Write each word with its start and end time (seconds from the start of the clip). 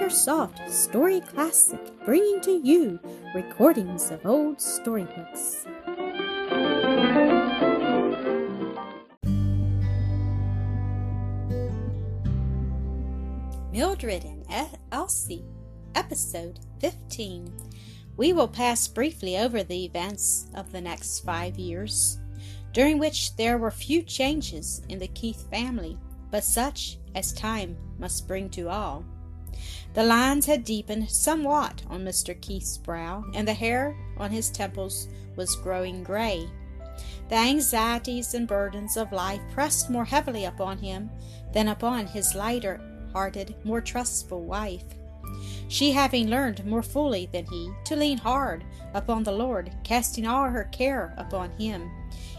AcreSoft 0.00 0.70
Story 0.70 1.20
Classic, 1.20 1.78
bringing 2.06 2.40
to 2.40 2.52
you 2.52 2.98
recordings 3.34 4.10
of 4.10 4.24
old 4.24 4.58
storybooks. 4.58 5.66
Mildred 13.70 14.24
and 14.24 14.70
Elsie, 14.90 15.44
Episode 15.94 16.60
15. 16.80 17.52
We 18.16 18.32
will 18.32 18.48
pass 18.48 18.88
briefly 18.88 19.36
over 19.36 19.62
the 19.62 19.84
events 19.84 20.46
of 20.54 20.72
the 20.72 20.80
next 20.80 21.26
five 21.26 21.58
years, 21.58 22.18
during 22.72 22.98
which 22.98 23.36
there 23.36 23.58
were 23.58 23.70
few 23.70 24.02
changes 24.02 24.80
in 24.88 24.98
the 24.98 25.08
Keith 25.08 25.50
family, 25.50 25.98
but 26.30 26.42
such 26.42 26.96
as 27.14 27.34
time 27.34 27.76
must 27.98 28.26
bring 28.26 28.48
to 28.48 28.70
all. 28.70 29.04
The 29.92 30.04
lines 30.04 30.46
had 30.46 30.64
deepened 30.64 31.10
somewhat 31.10 31.82
on 31.88 32.04
Mr. 32.04 32.40
Keith's 32.40 32.78
brow, 32.78 33.24
and 33.34 33.46
the 33.46 33.54
hair 33.54 33.96
on 34.16 34.30
his 34.30 34.50
temples 34.50 35.08
was 35.36 35.56
growing 35.56 36.04
gray. 36.04 36.48
The 37.28 37.36
anxieties 37.36 38.34
and 38.34 38.46
burdens 38.46 38.96
of 38.96 39.12
life 39.12 39.40
pressed 39.52 39.90
more 39.90 40.04
heavily 40.04 40.44
upon 40.44 40.78
him 40.78 41.10
than 41.52 41.68
upon 41.68 42.06
his 42.06 42.34
lighter 42.34 42.80
hearted, 43.12 43.54
more 43.64 43.80
trustful 43.80 44.42
wife. 44.42 44.84
She 45.68 45.92
having 45.92 46.28
learned 46.28 46.64
more 46.64 46.82
fully 46.82 47.26
than 47.26 47.46
he 47.46 47.72
to 47.84 47.96
lean 47.96 48.18
hard 48.18 48.64
upon 48.94 49.22
the 49.22 49.32
Lord, 49.32 49.72
casting 49.84 50.26
all 50.26 50.48
her 50.48 50.64
care 50.64 51.14
upon 51.16 51.50
him, 51.52 51.90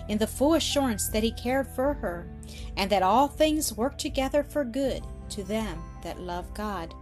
in 0.08 0.18
the 0.18 0.28
full 0.28 0.56
assurance 0.56 1.08
that 1.10 1.24
he 1.24 1.32
cared 1.32 1.68
for 1.68 1.94
her, 1.96 2.28
and 2.76 2.90
that 2.90 3.04
all 3.04 3.28
things 3.28 3.78
work 3.78 3.98
together 3.98 4.44
for 4.44 4.64
good 4.64 5.04
to 5.30 5.44
them 5.44 5.82
that 6.04 6.20
love 6.20 6.54
God. 6.54 6.94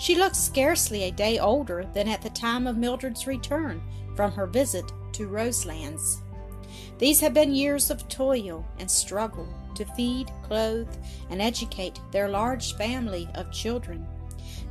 She 0.00 0.14
looked 0.14 0.36
scarcely 0.36 1.04
a 1.04 1.12
day 1.12 1.38
older 1.38 1.84
than 1.92 2.08
at 2.08 2.22
the 2.22 2.30
time 2.30 2.66
of 2.66 2.78
Mildred's 2.78 3.26
return 3.26 3.82
from 4.16 4.32
her 4.32 4.46
visit 4.46 4.90
to 5.12 5.28
Roselands. 5.28 6.22
These 6.96 7.20
had 7.20 7.34
been 7.34 7.54
years 7.54 7.90
of 7.90 8.08
toil 8.08 8.64
and 8.78 8.90
struggle 8.90 9.46
to 9.74 9.84
feed, 9.84 10.32
clothe, 10.42 10.88
and 11.28 11.42
educate 11.42 12.00
their 12.12 12.30
large 12.30 12.76
family 12.76 13.28
of 13.34 13.52
children. 13.52 14.06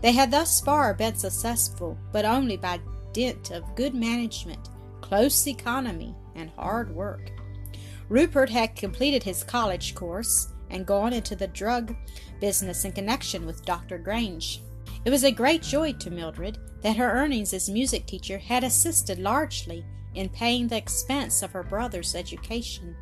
They 0.01 0.13
had 0.13 0.31
thus 0.31 0.61
far 0.61 0.95
been 0.95 1.15
successful, 1.15 1.95
but 2.11 2.25
only 2.25 2.57
by 2.57 2.79
dint 3.13 3.51
of 3.51 3.75
good 3.75 3.93
management, 3.93 4.69
close 5.01 5.47
economy, 5.47 6.15
and 6.33 6.49
hard 6.57 6.95
work. 6.95 7.31
Rupert 8.09 8.49
had 8.49 8.75
completed 8.75 9.21
his 9.21 9.43
college 9.43 9.93
course 9.93 10.47
and 10.71 10.87
gone 10.87 11.13
into 11.13 11.35
the 11.35 11.47
drug 11.47 11.95
business 12.41 12.83
in 12.83 12.93
connection 12.93 13.45
with 13.45 13.63
Dr. 13.63 13.99
Grange. 13.99 14.63
It 15.05 15.11
was 15.11 15.23
a 15.23 15.31
great 15.31 15.61
joy 15.61 15.93
to 15.93 16.11
Mildred 16.11 16.57
that 16.81 16.97
her 16.97 17.11
earnings 17.11 17.53
as 17.53 17.69
music 17.69 18.05
teacher 18.05 18.37
had 18.37 18.63
assisted 18.63 19.19
largely 19.19 19.85
in 20.13 20.29
paying 20.29 20.67
the 20.67 20.77
expense 20.77 21.41
of 21.41 21.51
her 21.51 21.63
brother's 21.63 22.15
education. 22.15 22.95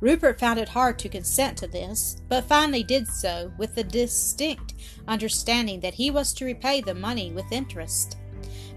Rupert 0.00 0.40
found 0.40 0.58
it 0.58 0.70
hard 0.70 0.98
to 1.00 1.10
consent 1.10 1.58
to 1.58 1.66
this, 1.66 2.22
but 2.28 2.44
finally 2.44 2.82
did 2.82 3.06
so 3.06 3.52
with 3.58 3.74
the 3.74 3.84
distinct 3.84 4.74
understanding 5.06 5.80
that 5.80 5.94
he 5.94 6.10
was 6.10 6.32
to 6.34 6.46
repay 6.46 6.80
the 6.80 6.94
money 6.94 7.32
with 7.32 7.52
interest. 7.52 8.16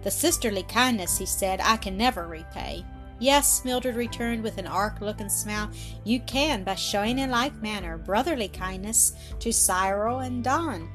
The 0.04 0.12
sisterly 0.12 0.64
kindness, 0.64 1.18
he 1.18 1.26
said, 1.26 1.62
I 1.64 1.78
can 1.78 1.96
never 1.96 2.28
repay. 2.28 2.86
Yes, 3.20 3.64
Mildred 3.64 3.96
returned 3.96 4.44
with 4.44 4.58
an 4.58 4.68
arch 4.68 5.00
look 5.00 5.22
and 5.22 5.32
smile, 5.32 5.72
you 6.04 6.20
can 6.22 6.66
by 6.66 6.76
showing 6.76 7.20
in 7.20 7.32
like 7.32 7.56
manner 7.62 7.98
brotherly 7.98 8.50
kindness 8.50 9.14
to 9.40 9.54
Cyril 9.54 10.20
and 10.20 10.44
Don. 10.44 10.90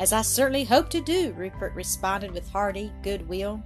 As 0.00 0.14
I 0.14 0.22
certainly 0.22 0.64
hope 0.64 0.88
to 0.90 1.02
do, 1.02 1.34
Rupert 1.34 1.74
responded 1.74 2.32
with 2.32 2.48
hearty 2.48 2.90
good 3.02 3.28
will. 3.28 3.62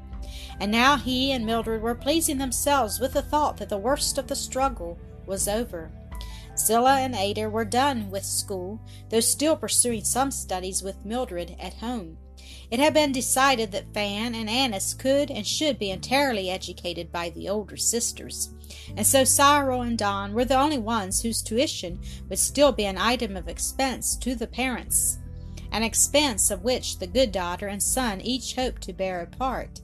And 0.58 0.72
now 0.72 0.96
he 0.96 1.30
and 1.30 1.46
Mildred 1.46 1.80
were 1.80 1.94
pleasing 1.94 2.38
themselves 2.38 2.98
with 2.98 3.12
the 3.12 3.22
thought 3.22 3.56
that 3.58 3.68
the 3.68 3.78
worst 3.78 4.18
of 4.18 4.26
the 4.26 4.34
struggle 4.34 4.98
was 5.26 5.46
over. 5.46 5.92
Zillah 6.58 6.98
and 6.98 7.14
Ada 7.14 7.48
were 7.48 7.64
done 7.64 8.10
with 8.10 8.24
school, 8.24 8.80
though 9.10 9.20
still 9.20 9.54
pursuing 9.54 10.02
some 10.02 10.32
studies 10.32 10.82
with 10.82 11.04
Mildred 11.04 11.54
at 11.60 11.74
home. 11.74 12.18
It 12.68 12.80
had 12.80 12.94
been 12.94 13.12
decided 13.12 13.70
that 13.70 13.94
Fan 13.94 14.34
and 14.34 14.50
Annis 14.50 14.92
could 14.92 15.30
and 15.30 15.46
should 15.46 15.78
be 15.78 15.90
entirely 15.90 16.50
educated 16.50 17.12
by 17.12 17.30
the 17.30 17.48
older 17.48 17.76
sisters, 17.76 18.50
and 18.96 19.06
so 19.06 19.22
Cyril 19.22 19.82
and 19.82 19.96
Don 19.96 20.32
were 20.32 20.44
the 20.44 20.58
only 20.58 20.78
ones 20.78 21.22
whose 21.22 21.42
tuition 21.42 22.00
would 22.28 22.40
still 22.40 22.72
be 22.72 22.86
an 22.86 22.98
item 22.98 23.36
of 23.36 23.48
expense 23.48 24.16
to 24.16 24.34
the 24.34 24.48
parents, 24.48 25.18
an 25.74 25.82
expense 25.82 26.50
of 26.50 26.64
which 26.64 26.98
the 26.98 27.06
good 27.06 27.30
daughter 27.30 27.66
and 27.66 27.82
son 27.82 28.22
each 28.22 28.54
hoped 28.54 28.80
to 28.80 28.94
bear 28.94 29.20
a 29.20 29.26
part. 29.26 29.82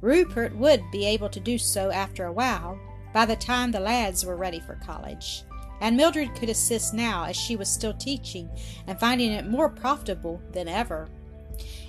Rupert 0.00 0.56
would 0.56 0.82
be 0.90 1.06
able 1.06 1.28
to 1.28 1.38
do 1.38 1.56
so 1.56 1.92
after 1.92 2.24
a 2.24 2.32
while, 2.32 2.76
by 3.14 3.24
the 3.24 3.36
time 3.36 3.70
the 3.70 3.78
lads 3.78 4.24
were 4.24 4.36
ready 4.36 4.58
for 4.58 4.74
college 4.84 5.44
and 5.82 5.96
Mildred 5.96 6.36
could 6.36 6.48
assist 6.48 6.94
now 6.94 7.24
as 7.24 7.36
she 7.36 7.56
was 7.56 7.68
still 7.68 7.92
teaching 7.92 8.48
and 8.86 8.98
finding 8.98 9.32
it 9.32 9.48
more 9.48 9.68
profitable 9.68 10.40
than 10.52 10.68
ever. 10.68 11.08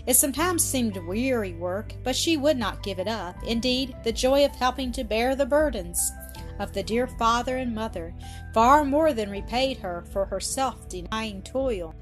It 0.08 0.16
sometimes 0.16 0.66
seemed 0.66 0.98
weary 0.98 1.54
work, 1.54 1.94
but 2.04 2.16
she 2.16 2.36
would 2.36 2.58
not 2.58 2.82
give 2.82 2.98
it 2.98 3.08
up. 3.08 3.36
Indeed, 3.46 3.96
the 4.04 4.12
joy 4.12 4.46
of 4.46 4.56
helping 4.56 4.92
to 4.94 5.04
bear 5.04 5.36
the 5.36 5.46
burdens 5.46 6.12
of 6.60 6.74
the 6.74 6.84
dear 6.84 7.06
father 7.08 7.58
and 7.58 7.74
mother 7.74 8.16
far 8.52 8.84
more 8.84 9.14
than 9.14 9.30
repaid 9.30 9.78
her 9.78 10.04
for 10.12 10.26
her 10.26 10.40
self 10.40 10.90
denying 10.90 11.44
toil. 11.44 11.94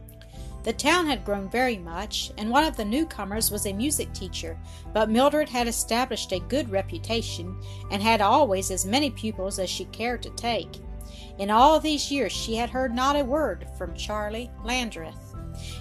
The 0.63 0.73
town 0.73 1.07
had 1.07 1.25
grown 1.25 1.49
very 1.49 1.77
much, 1.77 2.31
and 2.37 2.49
one 2.49 2.63
of 2.63 2.77
the 2.77 2.85
newcomers 2.85 3.49
was 3.49 3.65
a 3.65 3.73
music 3.73 4.13
teacher, 4.13 4.59
but 4.93 5.09
Mildred 5.09 5.49
had 5.49 5.67
established 5.67 6.31
a 6.31 6.39
good 6.39 6.69
reputation 6.69 7.59
and 7.89 8.01
had 8.01 8.21
always 8.21 8.69
as 8.69 8.85
many 8.85 9.09
pupils 9.09 9.57
as 9.57 9.69
she 9.69 9.85
cared 9.85 10.21
to 10.21 10.29
take. 10.31 10.69
In 11.39 11.49
all 11.49 11.79
these 11.79 12.11
years 12.11 12.31
she 12.31 12.55
had 12.55 12.69
heard 12.69 12.93
not 12.93 13.15
a 13.15 13.25
word 13.25 13.67
from 13.75 13.95
Charlie 13.95 14.51
Landreth, 14.63 15.35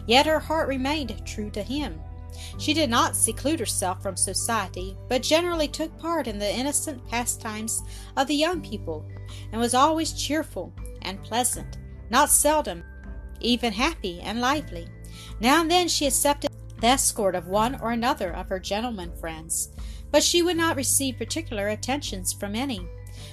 yet 0.06 0.24
her 0.24 0.38
heart 0.38 0.66
remained 0.66 1.26
true 1.26 1.50
to 1.50 1.62
him. 1.62 2.00
She 2.58 2.72
did 2.72 2.88
not 2.88 3.16
seclude 3.16 3.60
herself 3.60 4.02
from 4.02 4.16
society, 4.16 4.96
but 5.08 5.22
generally 5.22 5.68
took 5.68 5.96
part 5.98 6.26
in 6.26 6.38
the 6.38 6.50
innocent 6.50 7.06
pastimes 7.06 7.82
of 8.16 8.28
the 8.28 8.34
young 8.34 8.62
people, 8.62 9.04
and 9.52 9.60
was 9.60 9.74
always 9.74 10.14
cheerful 10.14 10.72
and 11.02 11.22
pleasant, 11.22 11.76
not 12.08 12.30
seldom 12.30 12.82
even 13.40 13.72
happy 13.72 14.20
and 14.20 14.40
lively. 14.40 14.88
Now 15.40 15.60
and 15.60 15.70
then 15.70 15.88
she 15.88 16.06
accepted 16.06 16.50
the 16.80 16.86
escort 16.86 17.34
of 17.34 17.48
one 17.48 17.80
or 17.80 17.92
another 17.92 18.30
of 18.32 18.48
her 18.48 18.58
gentleman 18.58 19.12
friends, 19.20 19.70
but 20.10 20.22
she 20.22 20.42
would 20.42 20.56
not 20.56 20.76
receive 20.76 21.18
particular 21.18 21.68
attentions 21.68 22.32
from 22.32 22.54
any. 22.54 22.86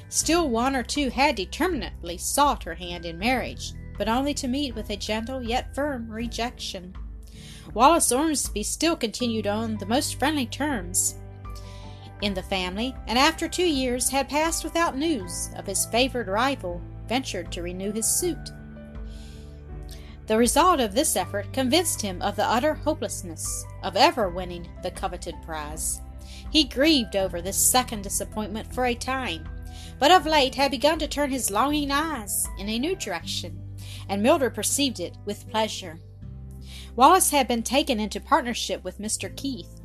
Still 0.09 0.49
one 0.49 0.75
or 0.75 0.83
two 0.83 1.09
had 1.09 1.35
determinately 1.35 2.17
sought 2.17 2.63
her 2.63 2.75
hand 2.75 3.05
in 3.05 3.17
marriage, 3.17 3.73
but 3.97 4.09
only 4.09 4.33
to 4.35 4.47
meet 4.47 4.75
with 4.75 4.89
a 4.89 4.97
gentle 4.97 5.41
yet 5.41 5.73
firm 5.73 6.09
rejection. 6.09 6.93
Wallace 7.73 8.11
Ormsby 8.11 8.63
still 8.63 8.95
continued 8.95 9.47
on 9.47 9.77
the 9.77 9.85
most 9.85 10.17
friendly 10.17 10.45
terms 10.45 11.15
in 12.21 12.33
the 12.33 12.43
family, 12.43 12.95
and 13.07 13.19
after 13.19 13.47
two 13.47 13.67
years 13.67 14.09
had 14.09 14.29
passed 14.29 14.63
without 14.63 14.97
news 14.97 15.49
of 15.55 15.67
his 15.67 15.85
favored 15.87 16.27
rival, 16.27 16.81
ventured 17.07 17.51
to 17.51 17.61
renew 17.61 17.91
his 17.91 18.07
suit. 18.07 18.51
The 20.27 20.37
result 20.37 20.81
of 20.81 20.93
this 20.93 21.15
effort 21.15 21.53
convinced 21.53 22.01
him 22.01 22.21
of 22.21 22.35
the 22.35 22.45
utter 22.45 22.73
hopelessness 22.73 23.65
of 23.81 23.95
ever 23.95 24.27
winning 24.27 24.67
the 24.83 24.91
coveted 24.91 25.35
prize. 25.45 26.01
He 26.51 26.65
grieved 26.65 27.15
over 27.15 27.41
this 27.41 27.57
second 27.57 28.01
disappointment 28.01 28.73
for 28.73 28.85
a 28.85 28.93
time, 28.93 29.47
but 29.99 30.11
of 30.11 30.25
late 30.25 30.55
had 30.55 30.71
begun 30.71 30.99
to 30.99 31.07
turn 31.07 31.31
his 31.31 31.49
longing 31.49 31.91
eyes 31.91 32.45
in 32.59 32.67
a 32.67 32.77
new 32.77 32.93
direction, 32.97 33.57
and 34.09 34.21
Mildred 34.21 34.53
perceived 34.53 34.99
it 34.99 35.15
with 35.23 35.49
pleasure. 35.49 35.97
Wallace 36.97 37.29
had 37.29 37.47
been 37.47 37.63
taken 37.63 37.97
into 37.97 38.19
partnership 38.19 38.83
with 38.83 38.99
Mr. 38.99 39.33
Keith, 39.33 39.79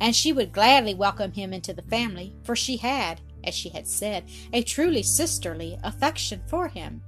and 0.00 0.16
she 0.16 0.32
would 0.32 0.52
gladly 0.52 0.94
welcome 0.94 1.32
him 1.32 1.52
into 1.52 1.74
the 1.74 1.82
family, 1.82 2.34
for 2.44 2.56
she 2.56 2.78
had, 2.78 3.20
as 3.44 3.54
she 3.54 3.68
had 3.68 3.86
said, 3.86 4.24
a 4.54 4.62
truly 4.62 5.02
sisterly 5.02 5.78
affection 5.82 6.40
for 6.46 6.68
him. 6.68 7.02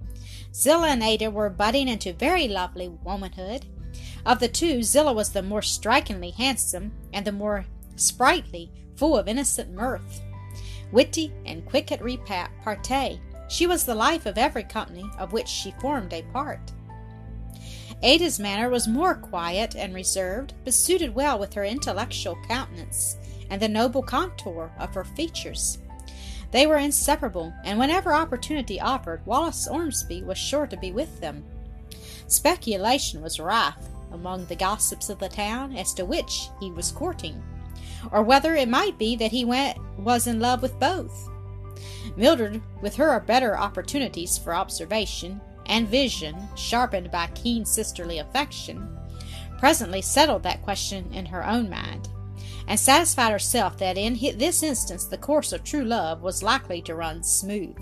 Zillah 0.54 0.88
and 0.88 1.02
Ada 1.02 1.30
were 1.30 1.50
budding 1.50 1.88
into 1.88 2.12
very 2.12 2.48
lovely 2.48 2.88
womanhood. 2.88 3.66
Of 4.24 4.40
the 4.40 4.48
two, 4.48 4.82
Zillah 4.82 5.12
was 5.12 5.30
the 5.30 5.42
more 5.42 5.62
strikingly 5.62 6.30
handsome, 6.30 6.92
and 7.12 7.26
the 7.26 7.32
more 7.32 7.66
sprightly, 7.96 8.70
full 8.96 9.16
of 9.16 9.28
innocent 9.28 9.72
mirth 9.72 10.22
witty 10.94 11.32
and 11.44 11.66
quick 11.66 11.90
at 11.92 12.02
repartee. 12.02 13.20
She 13.48 13.66
was 13.66 13.84
the 13.84 13.94
life 13.94 14.26
of 14.26 14.38
every 14.38 14.62
company 14.62 15.04
of 15.18 15.32
which 15.32 15.48
she 15.48 15.72
formed 15.72 16.12
a 16.12 16.22
part. 16.32 16.72
Ada's 18.02 18.38
manner 18.38 18.70
was 18.70 18.86
more 18.86 19.14
quiet 19.14 19.74
and 19.74 19.94
reserved, 19.94 20.54
but 20.64 20.72
suited 20.72 21.14
well 21.14 21.38
with 21.38 21.52
her 21.54 21.64
intellectual 21.64 22.36
countenance 22.46 23.16
and 23.50 23.60
the 23.60 23.68
noble 23.68 24.02
contour 24.02 24.70
of 24.78 24.94
her 24.94 25.04
features. 25.04 25.78
They 26.50 26.66
were 26.66 26.76
inseparable, 26.76 27.52
and 27.64 27.78
whenever 27.78 28.12
opportunity 28.12 28.80
offered, 28.80 29.26
Wallace 29.26 29.66
Ormsby 29.66 30.22
was 30.22 30.38
sure 30.38 30.66
to 30.66 30.76
be 30.76 30.92
with 30.92 31.20
them. 31.20 31.44
Speculation 32.26 33.22
was 33.22 33.40
rife 33.40 33.88
among 34.12 34.46
the 34.46 34.56
gossips 34.56 35.10
of 35.10 35.18
the 35.18 35.28
town 35.28 35.76
as 35.76 35.92
to 35.94 36.04
which 36.04 36.48
he 36.60 36.70
was 36.70 36.92
courting, 36.92 37.42
or 38.12 38.22
whether 38.22 38.54
it 38.54 38.68
might 38.68 38.98
be 38.98 39.16
that 39.16 39.32
he 39.32 39.44
went, 39.44 39.78
was 39.98 40.26
in 40.26 40.40
love 40.40 40.62
with 40.62 40.78
both. 40.78 41.28
Mildred, 42.16 42.62
with 42.80 42.94
her 42.96 43.18
better 43.20 43.58
opportunities 43.58 44.38
for 44.38 44.54
observation 44.54 45.40
and 45.66 45.88
vision, 45.88 46.36
sharpened 46.54 47.10
by 47.10 47.26
keen 47.34 47.64
sisterly 47.64 48.18
affection, 48.18 48.88
presently 49.58 50.02
settled 50.02 50.42
that 50.42 50.62
question 50.62 51.10
in 51.12 51.26
her 51.26 51.46
own 51.46 51.68
mind, 51.68 52.08
and 52.66 52.78
satisfied 52.78 53.32
herself 53.32 53.76
that 53.78 53.98
in 53.98 54.18
this 54.38 54.62
instance 54.62 55.06
the 55.06 55.18
course 55.18 55.52
of 55.52 55.64
true 55.64 55.84
love 55.84 56.22
was 56.22 56.42
likely 56.42 56.80
to 56.82 56.94
run 56.94 57.22
smooth. 57.22 57.76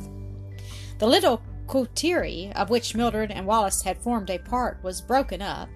The 0.98 1.06
little 1.06 1.42
coterie 1.66 2.52
of 2.54 2.70
which 2.70 2.94
Mildred 2.94 3.30
and 3.30 3.46
Wallace 3.46 3.82
had 3.82 4.02
formed 4.02 4.30
a 4.30 4.38
part 4.38 4.82
was 4.82 5.00
broken 5.00 5.40
up, 5.40 5.68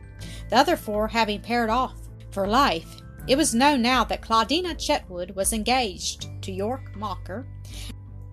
the 0.51 0.57
other 0.57 0.77
four 0.77 1.09
having 1.09 1.41
paired 1.41 1.71
off 1.71 1.95
for 2.31 2.47
life. 2.47 3.01
It 3.27 3.37
was 3.37 3.55
known 3.55 3.83
now 3.83 4.05
that 4.05 4.23
Claudina 4.23 4.75
Chetwood 4.75 5.35
was 5.35 5.53
engaged 5.53 6.29
to 6.43 6.53
York 6.53 6.95
Mocker, 6.97 7.47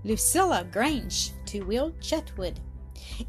Lucilla 0.04 0.68
Grange 0.72 1.32
to 1.46 1.62
Will 1.62 1.94
Chetwood. 2.02 2.60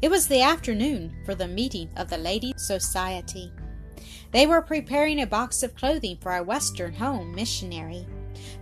It 0.01 0.09
was 0.09 0.27
the 0.27 0.41
afternoon 0.41 1.15
for 1.25 1.33
the 1.33 1.47
meeting 1.47 1.89
of 1.97 2.09
the 2.09 2.17
Ladies' 2.17 2.53
Society. 2.57 3.51
They 4.35 4.47
were 4.47 4.61
preparing 4.61 5.21
a 5.21 5.25
box 5.25 5.63
of 5.63 5.75
clothing 5.75 6.17
for 6.19 6.35
a 6.35 6.43
Western 6.43 6.93
home 6.93 7.33
missionary. 7.33 8.05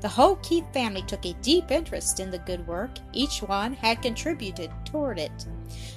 The 0.02 0.08
whole 0.08 0.36
Keith 0.36 0.72
family 0.72 1.02
took 1.02 1.25
a 1.25 1.34
deep 1.42 1.72
interest 1.72 2.20
in 2.20 2.30
the 2.30 2.38
good 2.38 2.68
work 2.68 2.92
each 3.12 3.42
one 3.42 3.74
had 3.74 4.04
contributed 4.04 4.70
toward 4.86 5.18
it. 5.18 5.48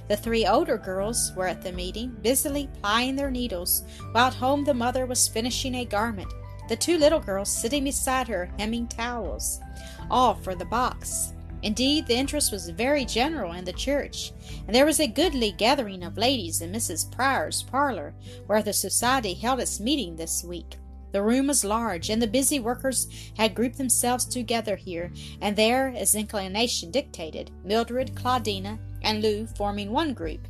The 0.09 0.17
three 0.17 0.47
older 0.47 0.79
girls 0.79 1.31
were 1.37 1.47
at 1.47 1.61
the 1.61 1.73
meeting, 1.73 2.17
busily 2.23 2.71
plying 2.81 3.17
their 3.17 3.31
needles, 3.31 3.85
while 4.13 4.29
at 4.29 4.35
home 4.35 4.65
the 4.65 4.73
mother 4.73 5.05
was 5.05 5.29
finishing 5.29 5.75
a 5.75 5.85
garment, 5.85 6.33
the 6.71 6.77
two 6.77 6.97
little 6.97 7.21
girls 7.21 7.51
sitting 7.51 7.85
beside 7.85 8.29
her 8.29 8.49
hemming 8.59 8.87
towels, 8.87 9.61
all 10.11 10.37
for 10.37 10.55
the 10.55 10.65
box. 10.65 11.35
Indeed, 11.67 12.07
the 12.07 12.15
interest 12.15 12.53
was 12.53 12.69
very 12.69 13.05
general 13.05 13.51
in 13.51 13.65
the 13.65 13.73
church, 13.73 14.31
and 14.69 14.73
there 14.73 14.87
was 14.87 15.01
a 15.01 15.09
goodly 15.09 15.51
gathering 15.51 16.05
of 16.05 16.17
ladies 16.17 16.61
in 16.61 16.71
Mrs. 16.71 17.11
Pryor's 17.11 17.65
parlor, 17.65 18.15
where 18.47 18.63
the 18.63 18.73
society 18.73 19.35
held 19.35 19.59
its 19.59 19.81
meeting 19.81 20.15
this 20.15 20.45
week. 20.45 20.77
The 21.11 21.25
room 21.25 21.49
was 21.49 21.65
large, 21.65 22.09
and 22.09 22.23
the 22.23 22.29
busy 22.29 22.61
workers 22.61 23.09
had 23.37 23.57
grouped 23.57 23.79
themselves 23.79 24.25
together 24.25 24.77
here 24.77 25.11
and 25.41 25.57
there 25.57 25.89
as 25.89 26.15
inclination 26.15 26.93
dictated, 26.93 27.51
Mildred, 27.65 28.15
Claudina, 28.15 28.79
and 29.03 29.21
Lou 29.21 29.49
forming 29.49 29.91
one 29.91 30.15
group, 30.15 30.47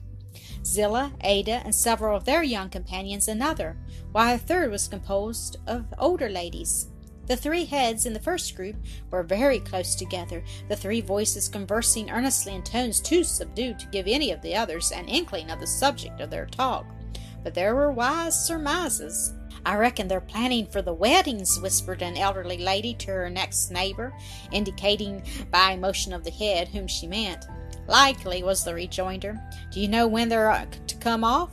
Zillah, 0.67 1.13
Ada, 1.23 1.63
and 1.65 1.75
several 1.75 2.15
of 2.15 2.27
their 2.27 2.43
young 2.43 2.69
companions 2.69 3.27
another, 3.27 3.79
while 4.13 4.35
a 4.35 4.39
third 4.39 4.71
was 4.71 4.87
composed 4.87 5.57
of 5.67 5.87
older 5.99 6.29
ladies. 6.29 6.89
The 7.27 7.37
three 7.37 7.65
heads 7.65 8.07
in 8.07 8.13
the 8.13 8.21
first 8.21 8.55
group 8.55 8.77
were 9.11 9.23
very 9.23 9.59
close 9.59 9.95
together, 9.97 10.45
the 10.69 10.77
three 10.77 11.01
voices 11.01 11.49
conversing 11.49 12.11
earnestly 12.11 12.55
in 12.55 12.63
tones 12.63 13.01
too 13.01 13.25
subdued 13.25 13.79
to 13.81 13.89
give 13.89 14.07
any 14.07 14.31
of 14.31 14.41
the 14.43 14.55
others 14.55 14.93
an 14.93 15.09
inkling 15.09 15.51
of 15.51 15.59
the 15.59 15.67
subject 15.67 16.21
of 16.21 16.31
their 16.31 16.47
talk. 16.47 16.87
But 17.43 17.55
there 17.55 17.75
were 17.75 17.91
wise 17.91 18.47
surmises. 18.47 19.33
I 19.65 19.77
reckon 19.77 20.07
they're 20.07 20.21
planning 20.21 20.67
for 20.67 20.83
the 20.83 20.93
weddings, 20.93 21.61
whispered 21.61 22.01
an 22.01 22.17
elderly 22.17 22.59
lady 22.59 22.95
to 22.95 23.11
her 23.11 23.29
next 23.29 23.73
neighbor, 23.73 24.13
indicating 24.53 25.25
by 25.51 25.73
a 25.73 25.77
motion 25.77 26.13
of 26.13 26.23
the 26.23 26.31
head 26.31 26.69
whom 26.69 26.87
she 26.87 27.09
meant. 27.09 27.47
Likely, 27.89 28.45
was 28.45 28.65
the 28.65 28.75
rejoinder. 28.75 29.41
Do 29.73 29.81
you 29.81 29.89
know 29.89 30.07
when 30.07 30.29
they're 30.29 30.51
uh, 30.51 30.67
to 30.87 30.97
come 30.97 31.25
off? 31.25 31.51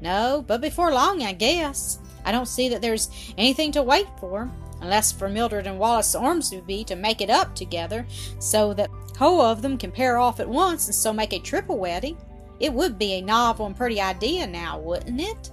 No, 0.00 0.42
but 0.46 0.62
before 0.62 0.92
long, 0.92 1.22
I 1.22 1.32
guess. 1.32 1.98
I 2.24 2.32
don't 2.32 2.48
see 2.48 2.68
that 2.70 2.82
there's 2.82 3.10
anything 3.36 3.72
to 3.72 3.82
wait 3.82 4.06
for, 4.18 4.50
unless 4.80 5.12
for 5.12 5.28
Mildred 5.28 5.66
and 5.66 5.78
Wallace 5.78 6.14
Ormsby 6.14 6.84
to 6.84 6.96
make 6.96 7.20
it 7.20 7.30
up 7.30 7.54
together, 7.54 8.06
so 8.38 8.72
that 8.74 8.90
whole 9.18 9.40
of 9.40 9.62
them 9.62 9.76
can 9.76 9.92
pair 9.92 10.18
off 10.18 10.40
at 10.40 10.48
once 10.48 10.86
and 10.86 10.94
so 10.94 11.12
make 11.12 11.32
a 11.32 11.38
triple 11.38 11.78
wedding. 11.78 12.16
It 12.58 12.72
would 12.72 12.98
be 12.98 13.14
a 13.14 13.22
novel 13.22 13.66
and 13.66 13.76
pretty 13.76 14.00
idea 14.00 14.46
now, 14.46 14.78
wouldn't 14.78 15.20
it? 15.20 15.50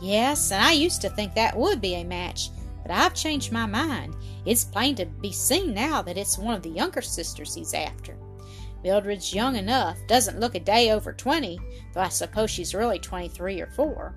Yes, 0.00 0.50
and 0.50 0.64
I 0.64 0.72
used 0.72 1.00
to 1.02 1.10
think 1.10 1.34
that 1.34 1.56
would 1.56 1.80
be 1.80 1.94
a 1.96 2.04
match, 2.04 2.50
but 2.82 2.90
I've 2.90 3.14
changed 3.14 3.52
my 3.52 3.66
mind. 3.66 4.16
It's 4.46 4.64
plain 4.64 4.96
to 4.96 5.06
be 5.06 5.32
seen 5.32 5.74
now 5.74 6.02
that 6.02 6.16
it's 6.16 6.38
one 6.38 6.54
of 6.54 6.62
the 6.62 6.70
younger 6.70 7.02
sisters 7.02 7.54
he's 7.54 7.74
after. 7.74 8.16
Mildred's 8.82 9.34
young 9.34 9.56
enough, 9.56 9.98
doesn't 10.06 10.40
look 10.40 10.54
a 10.54 10.60
day 10.60 10.90
over 10.90 11.12
twenty, 11.12 11.58
though 11.92 12.00
I 12.00 12.08
suppose 12.08 12.50
she's 12.50 12.74
really 12.74 12.98
twenty-three 12.98 13.60
or 13.60 13.66
four. 13.66 14.14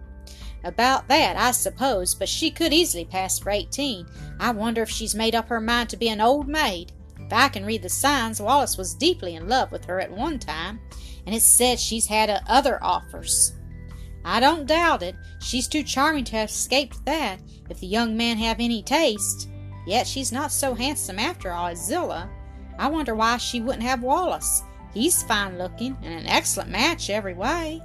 About 0.64 1.08
that, 1.10 1.36
I 1.36 1.52
suppose, 1.52 2.16
but 2.16 2.30
she 2.30 2.50
could 2.50 2.74
easily 2.74 3.06
pass 3.06 3.38
for 3.38 3.50
eighteen. 3.50 4.06
I 4.40 4.52
wonder 4.52 4.82
if 4.82 4.90
she's 4.90 5.16
made 5.16 5.36
up 5.36 5.50
her 5.50 5.60
mind 5.60 5.90
to 5.90 5.98
be 5.98 6.10
an 6.10 6.22
old 6.22 6.48
maid. 6.48 6.94
If 7.20 7.34
I 7.34 7.50
can 7.50 7.66
read 7.66 7.82
the 7.82 7.90
signs, 7.90 8.42
Wallace 8.42 8.78
was 8.78 8.94
deeply 8.94 9.36
in 9.36 9.50
love 9.50 9.72
with 9.72 9.86
her 9.86 10.00
at 10.00 10.12
one 10.12 10.40
time, 10.40 10.80
and 11.26 11.36
it's 11.36 11.46
said 11.46 11.80
she's 11.80 12.06
had 12.06 12.30
uh, 12.30 12.40
other 12.48 12.84
offers. 12.84 13.54
I 14.26 14.40
don't 14.40 14.66
doubt 14.66 15.04
it. 15.04 15.16
She's 15.42 15.68
too 15.68 15.84
charming 15.84 16.24
to 16.26 16.38
have 16.38 16.50
escaped 16.50 17.06
that, 17.06 17.40
if 17.70 17.80
the 17.80 17.88
young 17.88 18.16
man 18.16 18.38
have 18.38 18.60
any 18.60 18.82
taste. 18.82 19.50
Yet 19.86 20.08
she's 20.08 20.32
not 20.32 20.52
so 20.52 20.74
handsome 20.74 21.20
after 21.20 21.52
all 21.52 21.68
as 21.68 21.86
Zillah. 21.86 22.30
I 22.80 22.88
wonder 22.88 23.16
why 23.16 23.36
she 23.38 23.60
wouldn't 23.60 23.84
have 23.84 24.02
Wallace. 24.02 24.64
He's 24.94 25.24
fine 25.24 25.58
looking 25.58 25.98
and 26.04 26.14
an 26.14 26.28
excellent 26.28 26.70
match 26.70 27.10
every 27.10 27.34
way. 27.34 27.82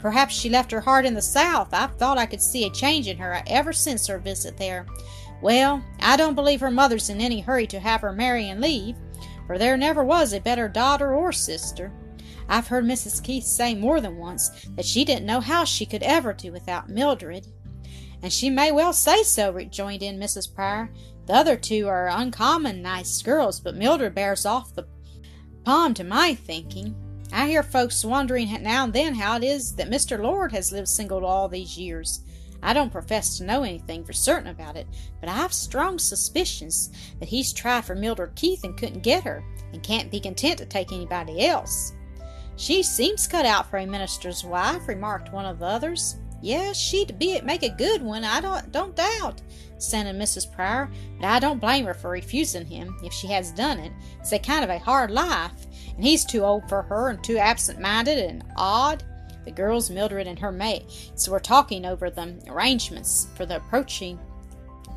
Perhaps 0.00 0.34
she 0.34 0.48
left 0.48 0.70
her 0.72 0.80
heart 0.80 1.04
in 1.04 1.14
the 1.14 1.22
South. 1.22 1.72
I've 1.72 1.96
thought 1.96 2.18
I 2.18 2.26
could 2.26 2.40
see 2.40 2.64
a 2.64 2.70
change 2.70 3.06
in 3.06 3.18
her 3.18 3.42
ever 3.46 3.72
since 3.72 4.06
her 4.06 4.18
visit 4.18 4.56
there. 4.56 4.86
Well, 5.42 5.82
I 6.00 6.16
don't 6.16 6.34
believe 6.34 6.60
her 6.60 6.70
mother's 6.70 7.10
in 7.10 7.20
any 7.20 7.40
hurry 7.40 7.66
to 7.68 7.80
have 7.80 8.00
her 8.00 8.12
marry 8.12 8.48
and 8.48 8.60
leave, 8.60 8.96
for 9.46 9.58
there 9.58 9.76
never 9.76 10.04
was 10.04 10.32
a 10.32 10.40
better 10.40 10.68
daughter 10.68 11.14
or 11.14 11.32
sister. 11.32 11.92
I've 12.48 12.68
heard 12.68 12.84
Mrs. 12.84 13.22
Keith 13.22 13.44
say 13.44 13.74
more 13.74 14.00
than 14.00 14.16
once 14.16 14.66
that 14.76 14.84
she 14.84 15.04
didn't 15.04 15.26
know 15.26 15.40
how 15.40 15.64
she 15.64 15.86
could 15.86 16.02
ever 16.02 16.32
do 16.32 16.50
without 16.50 16.88
Mildred. 16.88 17.46
And 18.22 18.32
she 18.32 18.50
may 18.50 18.72
well 18.72 18.92
say 18.92 19.22
so, 19.22 19.52
rejoined 19.52 20.02
in 20.02 20.18
Mrs. 20.18 20.52
Pryor. 20.52 20.90
The 21.26 21.34
other 21.34 21.56
two 21.56 21.88
are 21.88 22.08
uncommon 22.08 22.82
nice 22.82 23.22
girls, 23.22 23.60
but 23.60 23.76
Mildred 23.76 24.14
bears 24.14 24.44
off 24.44 24.74
the 24.74 24.86
palm 25.64 25.94
to 25.94 26.04
my 26.04 26.34
thinking. 26.34 26.94
I 27.32 27.46
hear 27.46 27.62
folks 27.62 28.04
wondering 28.04 28.50
now 28.62 28.84
and 28.84 28.92
then 28.92 29.14
how 29.14 29.36
it 29.36 29.44
is 29.44 29.74
that 29.76 29.90
Mr. 29.90 30.20
Lord 30.20 30.52
has 30.52 30.72
lived 30.72 30.88
single 30.88 31.24
all 31.24 31.48
these 31.48 31.78
years. 31.78 32.24
I 32.62 32.72
don't 32.72 32.92
profess 32.92 33.38
to 33.38 33.44
know 33.44 33.62
anything 33.62 34.04
for 34.04 34.12
certain 34.12 34.48
about 34.48 34.76
it, 34.76 34.86
but 35.20 35.28
I've 35.28 35.52
strong 35.52 35.98
suspicions 35.98 36.90
that 37.18 37.28
he's 37.28 37.52
tried 37.52 37.84
for 37.84 37.94
Mildred 37.94 38.34
Keith 38.34 38.64
and 38.64 38.76
couldn't 38.76 39.02
get 39.02 39.24
her, 39.24 39.44
and 39.72 39.82
can't 39.82 40.10
be 40.10 40.20
content 40.20 40.58
to 40.58 40.66
take 40.66 40.92
anybody 40.92 41.46
else. 41.46 41.92
She 42.56 42.82
seems 42.82 43.26
cut 43.26 43.46
out 43.46 43.70
for 43.70 43.78
a 43.78 43.86
minister's 43.86 44.44
wife, 44.44 44.88
remarked 44.88 45.32
one 45.32 45.46
of 45.46 45.60
the 45.60 45.66
others. 45.66 46.16
Yes, 46.42 46.76
she'd 46.76 47.18
be 47.18 47.40
make 47.42 47.62
a 47.62 47.70
good 47.70 48.02
one, 48.02 48.24
I 48.24 48.40
don't 48.40 48.72
don't 48.72 48.96
doubt, 48.96 49.40
assented 49.80 50.16
Mrs. 50.16 50.50
Pryor. 50.50 50.90
But 51.18 51.26
I 51.26 51.38
don't 51.40 51.60
blame 51.60 51.86
her 51.86 51.94
for 51.94 52.10
refusing 52.10 52.66
him, 52.66 52.96
if 53.02 53.12
she 53.12 53.26
has 53.28 53.50
done 53.50 53.80
it. 53.80 53.92
It's 54.20 54.32
a 54.32 54.38
kind 54.38 54.62
of 54.62 54.70
a 54.70 54.78
hard 54.78 55.10
life, 55.10 55.66
and 55.96 56.04
he's 56.04 56.24
too 56.24 56.44
old 56.44 56.68
for 56.68 56.82
her 56.82 57.08
and 57.08 57.22
too 57.24 57.38
absent-minded 57.38 58.18
and 58.18 58.44
odd. 58.56 59.02
The 59.44 59.50
girls, 59.50 59.90
Mildred 59.90 60.26
and 60.26 60.38
her 60.38 60.52
mates, 60.52 61.28
were 61.28 61.40
talking 61.40 61.86
over 61.86 62.10
the 62.10 62.38
arrangements 62.46 63.26
for 63.34 63.46
the 63.46 63.56
approaching 63.56 64.18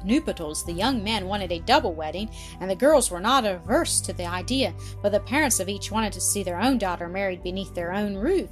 nuptials, 0.03 0.65
the 0.65 0.73
young 0.73 1.01
men 1.01 1.27
wanted 1.27 1.51
a 1.51 1.59
double 1.59 1.93
wedding, 1.93 2.29
and 2.59 2.69
the 2.69 2.75
girls 2.75 3.09
were 3.09 3.21
not 3.21 3.45
averse 3.45 4.01
to 4.01 4.11
the 4.11 4.25
idea, 4.25 4.73
but 5.01 5.13
the 5.13 5.19
parents 5.21 5.61
of 5.61 5.69
each 5.69 5.91
wanted 5.91 6.11
to 6.13 6.21
see 6.21 6.43
their 6.43 6.59
own 6.59 6.77
daughter 6.77 7.07
married 7.07 7.41
beneath 7.41 7.73
their 7.73 7.93
own 7.93 8.15
roof. 8.15 8.49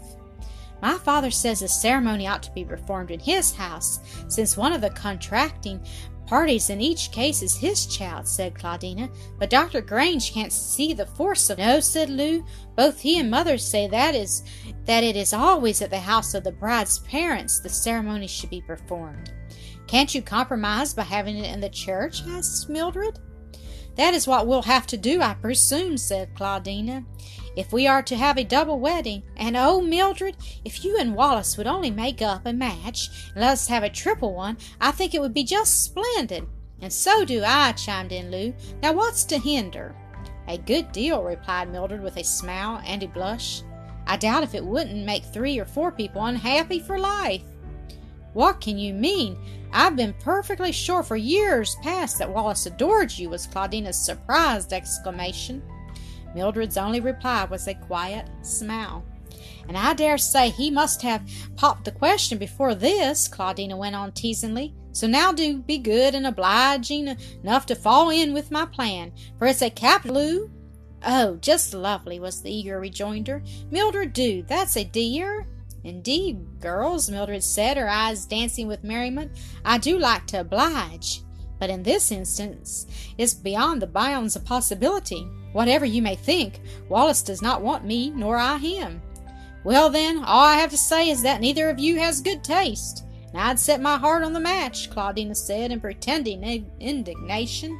My 0.81 0.97
father 0.97 1.29
says 1.29 1.59
the 1.59 1.67
ceremony 1.67 2.25
ought 2.25 2.41
to 2.43 2.53
be 2.53 2.65
performed 2.65 3.11
in 3.11 3.19
his 3.19 3.53
house, 3.53 3.99
since 4.27 4.57
one 4.57 4.73
of 4.73 4.81
the 4.81 4.89
contracting 4.89 5.79
parties 6.31 6.69
in 6.69 6.79
each 6.79 7.11
case 7.11 7.41
is 7.41 7.57
his 7.57 7.85
child, 7.85 8.25
said 8.25 8.53
Claudina. 8.53 9.13
But 9.37 9.49
Dr. 9.49 9.81
Grange 9.81 10.31
can't 10.31 10.53
see 10.53 10.93
the 10.93 11.05
force 11.05 11.49
of 11.49 11.57
No, 11.57 11.81
said 11.81 12.09
Lou. 12.09 12.45
Both 12.77 13.01
he 13.01 13.19
and 13.19 13.29
mother 13.29 13.57
say 13.57 13.89
that 13.89 14.15
is 14.15 14.41
that 14.85 15.03
it 15.03 15.17
is 15.17 15.33
always 15.33 15.81
at 15.81 15.89
the 15.89 15.99
house 15.99 16.33
of 16.33 16.45
the 16.45 16.53
bride's 16.53 16.99
parents 16.99 17.59
the 17.59 17.67
ceremony 17.67 18.27
should 18.27 18.49
be 18.49 18.61
performed. 18.61 19.33
Can't 19.87 20.15
you 20.15 20.21
compromise 20.21 20.93
by 20.93 21.03
having 21.03 21.35
it 21.35 21.53
in 21.53 21.59
the 21.59 21.69
church? 21.69 22.21
asked 22.25 22.69
Mildred. 22.69 23.19
That 23.97 24.13
is 24.13 24.25
what 24.25 24.47
we'll 24.47 24.61
have 24.61 24.87
to 24.87 24.97
do, 24.97 25.21
I 25.21 25.33
presume, 25.33 25.97
said 25.97 26.33
Claudina, 26.33 27.03
if 27.55 27.73
we 27.73 27.87
are 27.87 28.01
to 28.03 28.15
have 28.15 28.37
a 28.37 28.43
double 28.43 28.79
wedding. 28.79 29.23
And 29.35 29.57
oh, 29.57 29.81
Mildred, 29.81 30.37
if 30.63 30.83
you 30.83 30.97
and 30.97 31.15
Wallace 31.15 31.57
would 31.57 31.67
only 31.67 31.91
make 31.91 32.21
up 32.21 32.45
a 32.45 32.53
match 32.53 33.09
and 33.33 33.41
let 33.41 33.51
us 33.51 33.67
have 33.67 33.83
a 33.83 33.89
triple 33.89 34.33
one, 34.33 34.57
I 34.79 34.91
think 34.91 35.13
it 35.13 35.21
would 35.21 35.33
be 35.33 35.43
just 35.43 35.83
splendid. 35.83 36.47
And 36.81 36.91
so 36.91 37.25
do 37.25 37.43
I, 37.45 37.73
chimed 37.73 38.11
in 38.11 38.31
Lou. 38.31 38.53
Now 38.81 38.93
what's 38.93 39.23
to 39.25 39.37
hinder? 39.37 39.95
A 40.47 40.57
good 40.57 40.91
deal, 40.91 41.23
replied 41.23 41.71
Mildred 41.71 42.01
with 42.01 42.17
a 42.17 42.23
smile 42.23 42.81
and 42.85 43.03
a 43.03 43.07
blush. 43.07 43.61
I 44.07 44.17
doubt 44.17 44.43
if 44.43 44.55
it 44.55 44.65
wouldn't 44.65 45.05
make 45.05 45.23
three 45.23 45.59
or 45.59 45.65
four 45.65 45.91
people 45.91 46.25
unhappy 46.25 46.79
for 46.79 46.99
life. 46.99 47.43
What 48.33 48.61
can 48.61 48.77
you 48.77 48.93
mean? 48.93 49.37
I've 49.73 49.95
been 49.95 50.13
perfectly 50.13 50.71
sure 50.71 51.03
for 51.03 51.15
years 51.15 51.77
past 51.83 52.17
that 52.17 52.29
Wallace 52.29 52.65
adored 52.65 53.11
you, 53.11 53.29
was 53.29 53.45
Claudina's 53.45 53.97
surprised 53.97 54.73
exclamation. 54.73 55.61
Mildred's 56.35 56.77
only 56.77 56.99
reply 56.99 57.45
was 57.45 57.67
a 57.67 57.73
quiet 57.73 58.27
smile. 58.41 59.05
And 59.67 59.77
I 59.77 59.93
dare 59.93 60.17
say 60.17 60.49
he 60.49 60.71
must 60.71 61.01
have 61.01 61.27
popped 61.55 61.85
the 61.85 61.91
question 61.91 62.37
before 62.37 62.75
this, 62.75 63.27
Claudina 63.27 63.77
went 63.77 63.95
on 63.95 64.11
teasingly. 64.11 64.73
So 64.91 65.07
now 65.07 65.31
do 65.31 65.59
be 65.59 65.77
good 65.77 66.15
and 66.15 66.27
obliging 66.27 67.15
enough 67.43 67.65
to 67.67 67.75
fall 67.75 68.09
in 68.09 68.33
with 68.33 68.51
my 68.51 68.65
plan, 68.65 69.13
for 69.37 69.47
it's 69.47 69.61
a 69.61 69.69
capital. 69.69 70.49
Oh, 71.05 71.37
just 71.37 71.73
lovely, 71.73 72.19
was 72.19 72.41
the 72.41 72.53
eager 72.53 72.79
rejoinder. 72.79 73.41
Mildred, 73.71 74.13
do. 74.13 74.43
That's 74.43 74.75
a 74.75 74.83
dear. 74.83 75.47
Indeed, 75.83 76.59
girls, 76.59 77.09
Mildred 77.09 77.43
said, 77.43 77.77
her 77.77 77.89
eyes 77.89 78.25
dancing 78.25 78.67
with 78.67 78.83
merriment, 78.83 79.31
I 79.65 79.77
do 79.77 79.97
like 79.97 80.27
to 80.27 80.41
oblige. 80.41 81.21
But 81.61 81.69
in 81.69 81.83
this 81.83 82.11
instance, 82.11 82.87
it's 83.19 83.35
beyond 83.35 83.83
the 83.83 83.87
bounds 83.87 84.35
of 84.35 84.43
possibility. 84.43 85.29
Whatever 85.53 85.85
you 85.85 86.01
may 86.01 86.15
think, 86.15 86.59
Wallace 86.89 87.21
does 87.21 87.43
not 87.43 87.61
want 87.61 87.85
me, 87.85 88.09
nor 88.09 88.35
I 88.35 88.57
him. 88.57 88.99
Well, 89.63 89.91
then, 89.91 90.23
all 90.23 90.43
I 90.43 90.55
have 90.55 90.71
to 90.71 90.77
say 90.77 91.11
is 91.11 91.21
that 91.21 91.39
neither 91.39 91.69
of 91.69 91.77
you 91.77 91.99
has 91.99 92.19
good 92.19 92.43
taste. 92.43 93.05
And 93.29 93.39
I'd 93.39 93.59
set 93.59 93.79
my 93.79 93.95
heart 93.99 94.23
on 94.23 94.33
the 94.33 94.39
match, 94.39 94.89
Claudina 94.89 95.35
said 95.35 95.71
in 95.71 95.79
pretending 95.79 96.65
indignation. 96.79 97.79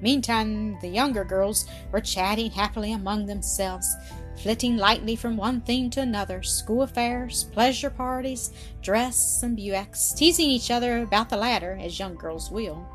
Meantime, 0.00 0.80
the 0.80 0.88
younger 0.88 1.22
girls 1.22 1.64
were 1.92 2.00
chatting 2.00 2.50
happily 2.50 2.92
among 2.92 3.26
themselves, 3.26 3.94
flitting 4.42 4.76
lightly 4.76 5.16
from 5.16 5.36
one 5.36 5.60
theme 5.60 5.90
to 5.90 6.00
another 6.00 6.42
school 6.42 6.82
affairs, 6.82 7.44
pleasure 7.52 7.90
parties, 7.90 8.52
dress, 8.82 9.42
and 9.42 9.58
Buicks, 9.58 10.16
teasing 10.16 10.48
each 10.48 10.70
other 10.70 11.02
about 11.02 11.28
the 11.28 11.36
latter, 11.36 11.78
as 11.82 11.98
young 11.98 12.14
girls 12.14 12.50
will. 12.50 12.86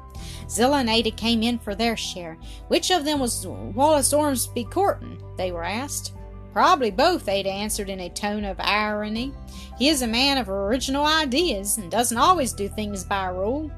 Zillah 0.50 0.80
and 0.80 0.90
Ada 0.90 1.12
came 1.12 1.44
in 1.44 1.60
for 1.60 1.76
their 1.76 1.98
share. 1.98 2.38
Which 2.68 2.92
of 2.92 3.06
them 3.06 3.20
was 3.20 3.46
Wallace 3.46 4.14
Ormsby 4.14 4.66
courting? 4.66 5.22
they 5.38 5.52
were 5.52 5.64
asked. 5.64 6.14
Probably 6.54 6.92
both, 6.92 7.28
Ada 7.28 7.50
answered 7.50 7.90
in 7.90 8.02
a 8.02 8.10
tone 8.10 8.46
of 8.46 8.60
irony. 8.60 9.34
He 9.78 9.90
is 9.90 10.04
a 10.04 10.08
man 10.08 10.38
of 10.38 10.50
original 10.50 11.06
ideas 11.06 11.78
and 11.78 11.90
doesn't 11.90 12.18
always 12.18 12.54
do 12.54 12.70
things 12.70 13.04
by 13.04 13.26
rule. 13.28 13.72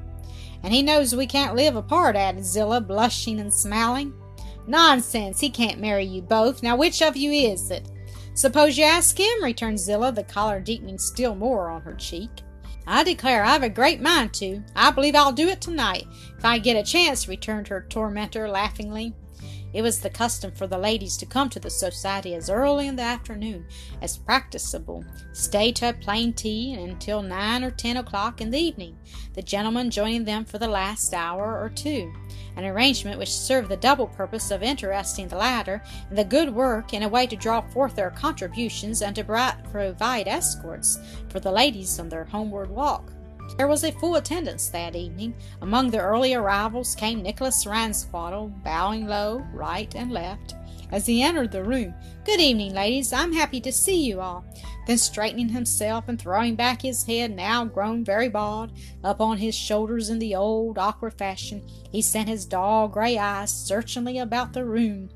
And 0.62 0.74
he 0.74 0.82
knows 0.82 1.14
we 1.14 1.26
can't 1.26 1.56
live 1.56 1.76
apart, 1.76 2.16
added 2.16 2.44
Zillah, 2.44 2.82
blushing 2.82 3.40
and 3.40 3.52
smiling. 3.52 4.12
Nonsense, 4.66 5.40
he 5.40 5.50
can't 5.50 5.80
marry 5.80 6.04
you 6.04 6.22
both. 6.22 6.62
Now, 6.62 6.76
which 6.76 7.02
of 7.02 7.16
you 7.16 7.30
is 7.32 7.70
it? 7.70 7.88
Suppose 8.34 8.76
you 8.76 8.84
ask 8.84 9.18
him, 9.18 9.42
returned 9.42 9.78
Zillah, 9.78 10.12
the 10.12 10.24
color 10.24 10.60
deepening 10.60 10.98
still 10.98 11.34
more 11.34 11.70
on 11.70 11.82
her 11.82 11.94
cheek. 11.94 12.30
I 12.86 13.02
declare 13.02 13.44
I've 13.44 13.62
a 13.62 13.68
great 13.68 14.00
mind 14.00 14.34
to. 14.34 14.62
I 14.74 14.90
believe 14.90 15.14
I'll 15.14 15.32
do 15.32 15.48
it 15.48 15.60
tonight, 15.60 16.06
if 16.36 16.44
I 16.44 16.58
get 16.58 16.76
a 16.76 16.82
chance, 16.82 17.28
returned 17.28 17.68
her 17.68 17.86
tormentor 17.88 18.48
laughingly. 18.48 19.14
It 19.76 19.82
was 19.82 20.00
the 20.00 20.08
custom 20.08 20.52
for 20.52 20.66
the 20.66 20.78
ladies 20.78 21.18
to 21.18 21.26
come 21.26 21.50
to 21.50 21.60
the 21.60 21.68
society 21.68 22.34
as 22.34 22.48
early 22.48 22.86
in 22.86 22.96
the 22.96 23.02
afternoon 23.02 23.66
as 24.00 24.16
practicable, 24.16 25.04
stay 25.34 25.70
to 25.72 25.92
plain 26.00 26.32
tea 26.32 26.72
until 26.72 27.20
nine 27.20 27.62
or 27.62 27.70
ten 27.70 27.98
o'clock 27.98 28.40
in 28.40 28.50
the 28.50 28.58
evening, 28.58 28.96
the 29.34 29.42
gentlemen 29.42 29.90
joining 29.90 30.24
them 30.24 30.46
for 30.46 30.56
the 30.56 30.66
last 30.66 31.12
hour 31.12 31.62
or 31.62 31.68
two, 31.68 32.10
an 32.56 32.64
arrangement 32.64 33.18
which 33.18 33.28
served 33.28 33.68
the 33.68 33.76
double 33.76 34.06
purpose 34.06 34.50
of 34.50 34.62
interesting 34.62 35.28
the 35.28 35.36
latter 35.36 35.82
in 36.08 36.16
the 36.16 36.24
good 36.24 36.48
work 36.54 36.94
in 36.94 37.02
a 37.02 37.08
way 37.08 37.26
to 37.26 37.36
draw 37.36 37.60
forth 37.60 37.96
their 37.96 38.08
contributions 38.08 39.02
and 39.02 39.14
to 39.14 39.60
provide 39.70 40.26
escorts 40.26 40.98
for 41.28 41.38
the 41.38 41.52
ladies 41.52 42.00
on 42.00 42.08
their 42.08 42.24
homeward 42.24 42.70
walk. 42.70 43.12
There 43.56 43.68
was 43.68 43.84
a 43.84 43.92
full 43.92 44.16
attendance 44.16 44.68
that 44.68 44.96
evening. 44.96 45.34
Among 45.62 45.90
the 45.90 46.00
early 46.00 46.34
arrivals 46.34 46.94
came 46.94 47.22
Nicholas 47.22 47.64
Ransquattle, 47.64 48.62
bowing 48.62 49.06
low, 49.06 49.46
right 49.52 49.94
and 49.94 50.12
left. 50.12 50.54
As 50.92 51.06
he 51.06 51.22
entered 51.22 51.50
the 51.50 51.64
room, 51.64 51.94
Good 52.24 52.40
evening, 52.40 52.74
ladies. 52.74 53.12
I'm 53.12 53.32
happy 53.32 53.60
to 53.60 53.70
see 53.70 54.04
you 54.04 54.20
all. 54.20 54.44
Then, 54.86 54.98
straightening 54.98 55.48
himself 55.48 56.08
and 56.08 56.20
throwing 56.20 56.56
back 56.56 56.82
his 56.82 57.04
head, 57.04 57.34
now 57.34 57.64
grown 57.64 58.04
very 58.04 58.28
bald, 58.28 58.72
up 59.04 59.20
on 59.20 59.38
his 59.38 59.54
shoulders 59.54 60.10
in 60.10 60.18
the 60.18 60.34
old 60.34 60.76
awkward 60.76 61.14
fashion, 61.14 61.64
he 61.90 62.02
sent 62.02 62.28
his 62.28 62.44
dull 62.44 62.88
gray 62.88 63.16
eyes 63.16 63.52
searchingly 63.52 64.18
about 64.18 64.52
the 64.52 64.64
room. 64.64 65.10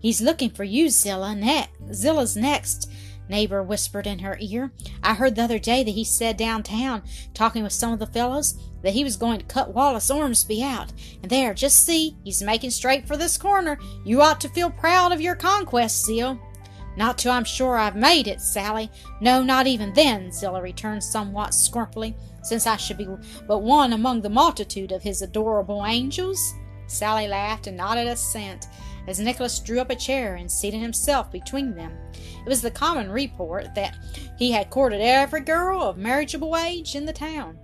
He's 0.00 0.20
looking 0.20 0.50
for 0.50 0.64
you, 0.64 0.90
Zillah. 0.90 1.34
Ne- 1.34 1.68
Zillah's 1.92 2.36
next 2.36 2.90
neighbor 3.28 3.62
whispered 3.62 4.06
in 4.06 4.20
her 4.20 4.36
ear. 4.40 4.72
I 5.02 5.14
heard 5.14 5.36
the 5.36 5.42
other 5.42 5.58
day 5.58 5.82
that 5.82 5.90
he 5.90 6.04
said 6.04 6.36
downtown, 6.36 7.02
talking 7.34 7.62
with 7.62 7.72
some 7.72 7.92
of 7.92 7.98
the 7.98 8.06
fellows, 8.06 8.58
that 8.82 8.92
he 8.92 9.04
was 9.04 9.16
going 9.16 9.38
to 9.38 9.44
cut 9.46 9.74
Wallace 9.74 10.10
Ormsby 10.10 10.62
out. 10.62 10.92
And 11.22 11.30
there, 11.30 11.54
just 11.54 11.84
see, 11.84 12.16
he's 12.24 12.42
making 12.42 12.70
straight 12.70 13.06
for 13.06 13.16
this 13.16 13.36
corner. 13.36 13.78
You 14.04 14.22
ought 14.22 14.40
to 14.42 14.48
feel 14.48 14.70
proud 14.70 15.12
of 15.12 15.20
your 15.20 15.34
conquest, 15.34 16.04
Zil. 16.04 16.38
Not 16.96 17.18
till 17.18 17.32
I'm 17.32 17.44
sure 17.44 17.76
I've 17.76 17.96
made 17.96 18.26
it, 18.26 18.40
Sally. 18.40 18.90
No, 19.20 19.42
not 19.42 19.66
even 19.66 19.92
then, 19.92 20.32
Zillah 20.32 20.62
returned 20.62 21.04
somewhat 21.04 21.52
scornfully, 21.52 22.16
since 22.42 22.66
I 22.66 22.76
should 22.76 22.96
be 22.96 23.08
but 23.46 23.58
one 23.58 23.92
among 23.92 24.22
the 24.22 24.30
multitude 24.30 24.92
of 24.92 25.02
his 25.02 25.20
adorable 25.20 25.84
angels. 25.84 26.54
Sally 26.86 27.28
laughed 27.28 27.66
and 27.66 27.76
nodded 27.76 28.06
assent 28.06 28.68
as 29.06 29.20
Nicholas 29.20 29.58
drew 29.60 29.80
up 29.80 29.90
a 29.90 29.96
chair 29.96 30.34
and 30.36 30.50
seated 30.50 30.80
himself 30.80 31.30
between 31.30 31.74
them. 31.74 31.92
It 32.14 32.48
was 32.48 32.62
the 32.62 32.70
common 32.70 33.10
report 33.10 33.74
that 33.74 33.96
he 34.38 34.52
had 34.52 34.70
courted 34.70 35.00
every 35.00 35.40
girl 35.40 35.82
of 35.82 35.96
marriageable 35.96 36.56
age 36.56 36.94
in 36.94 37.06
the 37.06 37.12
town, 37.12 37.58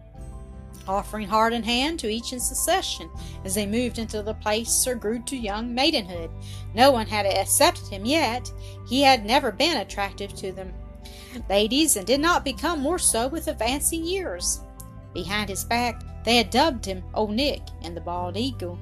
offering 0.88 1.28
heart 1.28 1.52
and 1.52 1.64
hand 1.64 1.98
to 2.00 2.08
each 2.08 2.32
in 2.32 2.40
succession 2.40 3.08
as 3.44 3.54
they 3.54 3.66
moved 3.66 3.98
into 3.98 4.22
the 4.22 4.34
place 4.34 4.86
or 4.86 4.94
grew 4.94 5.22
to 5.24 5.36
young 5.36 5.74
maidenhood. 5.74 6.30
No 6.74 6.90
one 6.90 7.06
had 7.06 7.26
accepted 7.26 7.88
him 7.88 8.04
yet. 8.04 8.50
He 8.88 9.02
had 9.02 9.24
never 9.24 9.52
been 9.52 9.78
attractive 9.78 10.34
to 10.36 10.52
them 10.52 10.72
ladies 11.48 11.96
and 11.96 12.06
did 12.06 12.20
not 12.20 12.44
become 12.44 12.80
more 12.80 12.98
so 12.98 13.28
with 13.28 13.48
advancing 13.48 14.04
years. 14.04 14.60
Behind 15.14 15.48
his 15.48 15.64
back, 15.64 16.02
they 16.24 16.36
had 16.36 16.50
dubbed 16.50 16.84
him 16.84 17.02
Old 17.14 17.32
Nick 17.32 17.62
and 17.82 17.96
the 17.96 18.00
Bald 18.00 18.36
Eagle. 18.36 18.78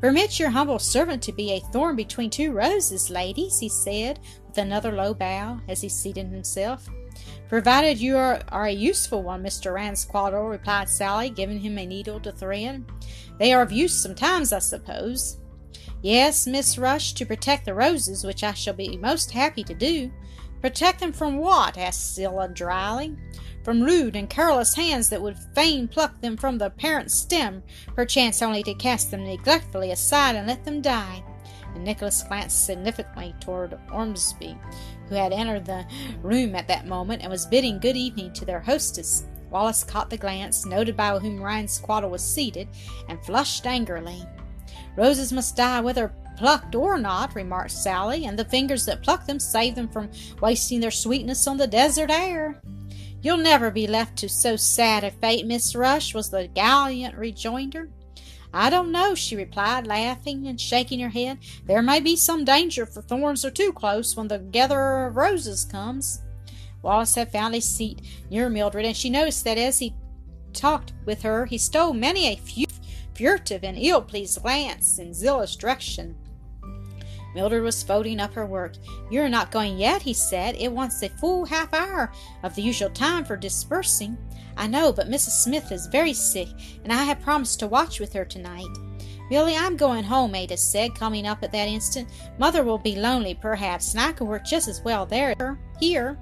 Permit 0.00 0.38
your 0.38 0.48
humble 0.48 0.78
servant 0.78 1.22
to 1.22 1.32
be 1.32 1.52
a 1.52 1.60
thorn 1.60 1.94
between 1.94 2.30
two 2.30 2.52
roses, 2.52 3.10
ladies, 3.10 3.58
he 3.58 3.68
said, 3.68 4.18
with 4.46 4.56
another 4.56 4.92
low 4.92 5.12
bow 5.12 5.60
as 5.68 5.82
he 5.82 5.90
seated 5.90 6.28
himself. 6.28 6.88
Provided 7.50 7.98
you 7.98 8.16
are, 8.16 8.40
are 8.48 8.66
a 8.66 8.72
useful 8.72 9.22
one, 9.22 9.42
Mr. 9.42 9.74
Ransquattle, 9.74 10.48
replied 10.48 10.88
Sally, 10.88 11.28
giving 11.28 11.60
him 11.60 11.76
a 11.76 11.84
needle 11.84 12.18
to 12.20 12.32
thread. 12.32 12.84
They 13.38 13.52
are 13.52 13.60
of 13.60 13.72
use 13.72 13.94
sometimes, 13.94 14.54
I 14.54 14.60
suppose. 14.60 15.38
Yes, 16.00 16.46
Miss 16.46 16.78
Rush, 16.78 17.12
to 17.14 17.26
protect 17.26 17.66
the 17.66 17.74
roses, 17.74 18.24
which 18.24 18.42
I 18.42 18.54
shall 18.54 18.74
be 18.74 18.96
most 18.96 19.30
happy 19.32 19.64
to 19.64 19.74
do. 19.74 20.10
Protect 20.60 21.00
them 21.00 21.12
from 21.12 21.38
what? 21.38 21.78
asked 21.78 22.14
Zillah 22.14 22.48
dryly 22.48 23.16
from 23.62 23.82
rude 23.82 24.16
and 24.16 24.28
careless 24.28 24.74
hands 24.74 25.08
that 25.10 25.22
would 25.22 25.38
fain 25.54 25.88
pluck 25.88 26.20
them 26.20 26.36
from 26.36 26.58
the 26.58 26.70
parent 26.70 27.10
stem, 27.10 27.62
perchance 27.94 28.42
only 28.42 28.62
to 28.62 28.74
cast 28.74 29.10
them 29.10 29.24
neglectfully 29.24 29.90
aside 29.90 30.36
and 30.36 30.46
let 30.46 30.64
them 30.64 30.80
die. 30.80 31.22
And 31.74 31.84
Nicholas 31.84 32.22
glanced 32.22 32.64
significantly 32.64 33.34
toward 33.40 33.78
Ormsby, 33.92 34.58
who 35.08 35.14
had 35.14 35.32
entered 35.32 35.66
the 35.66 35.86
room 36.22 36.54
at 36.54 36.68
that 36.68 36.86
moment 36.86 37.22
and 37.22 37.30
was 37.30 37.46
bidding 37.46 37.78
good 37.78 37.96
evening 37.96 38.32
to 38.34 38.44
their 38.44 38.60
hostess. 38.60 39.24
Wallace 39.50 39.84
caught 39.84 40.10
the 40.10 40.16
glance, 40.16 40.64
noted 40.64 40.96
by 40.96 41.18
whom 41.18 41.40
Ryan 41.40 41.66
Ransquattle 41.66 42.10
was 42.10 42.24
seated, 42.24 42.68
and 43.08 43.24
flushed 43.24 43.66
angrily. 43.66 44.24
Roses 44.96 45.32
must 45.32 45.56
die 45.56 45.80
whether 45.80 46.12
plucked 46.36 46.74
or 46.74 46.98
not, 46.98 47.34
remarked 47.34 47.70
Sally, 47.70 48.24
and 48.24 48.38
the 48.38 48.44
fingers 48.44 48.86
that 48.86 49.02
pluck 49.02 49.26
them 49.26 49.38
save 49.38 49.74
them 49.74 49.88
from 49.88 50.10
wasting 50.40 50.80
their 50.80 50.90
sweetness 50.90 51.46
on 51.46 51.58
the 51.58 51.66
desert 51.66 52.10
air. 52.10 52.60
You'll 53.22 53.36
never 53.36 53.70
be 53.70 53.86
left 53.86 54.16
to 54.18 54.28
so 54.28 54.56
sad 54.56 55.04
a 55.04 55.10
fate, 55.10 55.46
Miss 55.46 55.74
Rush, 55.74 56.14
was 56.14 56.30
the 56.30 56.48
gallant 56.48 57.14
rejoinder. 57.16 57.90
I 58.52 58.70
don't 58.70 58.90
know, 58.90 59.14
she 59.14 59.36
replied, 59.36 59.86
laughing 59.86 60.46
and 60.46 60.60
shaking 60.60 61.00
her 61.00 61.10
head. 61.10 61.38
There 61.66 61.82
may 61.82 62.00
be 62.00 62.16
some 62.16 62.44
danger, 62.44 62.86
for 62.86 63.02
thorns 63.02 63.44
are 63.44 63.50
too 63.50 63.72
close 63.72 64.16
when 64.16 64.28
the 64.28 64.38
gatherer 64.38 65.06
of 65.06 65.16
roses 65.16 65.64
comes. 65.64 66.22
Wallace 66.82 67.14
had 67.14 67.30
found 67.30 67.54
a 67.54 67.60
seat 67.60 68.00
near 68.30 68.48
Mildred, 68.48 68.86
and 68.86 68.96
she 68.96 69.10
noticed 69.10 69.44
that 69.44 69.58
as 69.58 69.78
he 69.78 69.94
talked 70.52 70.94
with 71.04 71.22
her, 71.22 71.46
he 71.46 71.58
stole 71.58 71.92
many 71.92 72.26
a 72.26 72.36
furtive 73.20 73.64
and 73.64 73.78
ill-pleased 73.78 74.42
glance 74.42 74.98
in 74.98 75.10
Zillah's 75.10 75.54
direction. 75.54 76.16
Mildred 77.34 77.62
was 77.62 77.82
folding 77.82 78.18
up 78.18 78.34
her 78.34 78.46
work. 78.46 78.74
You're 79.10 79.28
not 79.28 79.52
going 79.52 79.78
yet, 79.78 80.02
he 80.02 80.12
said. 80.12 80.56
It 80.56 80.72
wants 80.72 81.02
a 81.02 81.08
full 81.08 81.44
half 81.44 81.72
hour 81.72 82.10
of 82.42 82.54
the 82.54 82.62
usual 82.62 82.90
time 82.90 83.24
for 83.24 83.36
dispersing. 83.36 84.18
I 84.56 84.66
know, 84.66 84.92
but 84.92 85.08
Mrs. 85.08 85.42
Smith 85.42 85.70
is 85.70 85.86
very 85.86 86.12
sick, 86.12 86.48
and 86.82 86.92
I 86.92 87.04
have 87.04 87.20
promised 87.20 87.60
to 87.60 87.68
watch 87.68 88.00
with 88.00 88.12
her 88.14 88.24
tonight. 88.24 88.66
Milly, 89.30 89.56
I'm 89.56 89.76
going 89.76 90.02
home, 90.02 90.34
Ada 90.34 90.56
said, 90.56 90.96
coming 90.96 91.24
up 91.24 91.44
at 91.44 91.52
that 91.52 91.68
instant. 91.68 92.08
Mother 92.38 92.64
will 92.64 92.78
be 92.78 92.96
lonely, 92.96 93.34
perhaps, 93.34 93.92
and 93.94 94.00
I 94.00 94.12
can 94.12 94.26
work 94.26 94.44
just 94.44 94.66
as 94.66 94.82
well 94.82 95.06
there 95.06 95.60
here. 95.78 96.18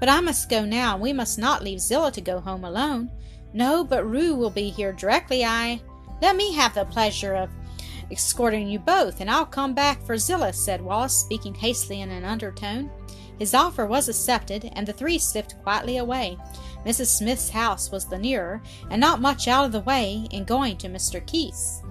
But 0.00 0.08
I 0.08 0.20
must 0.20 0.50
go 0.50 0.64
now, 0.64 0.94
and 0.94 1.02
we 1.02 1.12
must 1.12 1.38
not 1.38 1.62
leave 1.62 1.78
Zillah 1.78 2.10
to 2.12 2.20
go 2.20 2.40
home 2.40 2.64
alone. 2.64 3.08
No, 3.52 3.84
but 3.84 4.04
Rue 4.04 4.34
will 4.34 4.50
be 4.50 4.68
here 4.68 4.92
directly 4.92 5.44
I. 5.44 5.80
Let 6.20 6.36
me 6.36 6.52
have 6.52 6.74
the 6.74 6.84
pleasure 6.84 7.34
of 7.34 7.50
escorting 8.10 8.68
you 8.68 8.78
both, 8.78 9.20
and 9.20 9.30
I'll 9.30 9.46
come 9.46 9.74
back 9.74 10.02
for 10.02 10.18
Zillah, 10.18 10.52
said 10.52 10.82
Wallace, 10.82 11.16
speaking 11.16 11.54
hastily 11.54 12.00
in 12.00 12.10
an 12.10 12.24
undertone. 12.24 12.90
His 13.38 13.54
offer 13.54 13.86
was 13.86 14.08
accepted, 14.08 14.70
and 14.74 14.86
the 14.86 14.92
three 14.92 15.18
slipped 15.18 15.62
quietly 15.62 15.96
away. 15.96 16.36
Mrs. 16.84 17.06
Smith's 17.06 17.48
house 17.48 17.90
was 17.90 18.04
the 18.04 18.18
nearer, 18.18 18.60
and 18.90 19.00
not 19.00 19.20
much 19.20 19.48
out 19.48 19.64
of 19.64 19.72
the 19.72 19.80
way 19.80 20.26
in 20.30 20.44
going 20.44 20.76
to 20.78 20.88
Mr. 20.88 21.24
Keith's. 21.26 21.82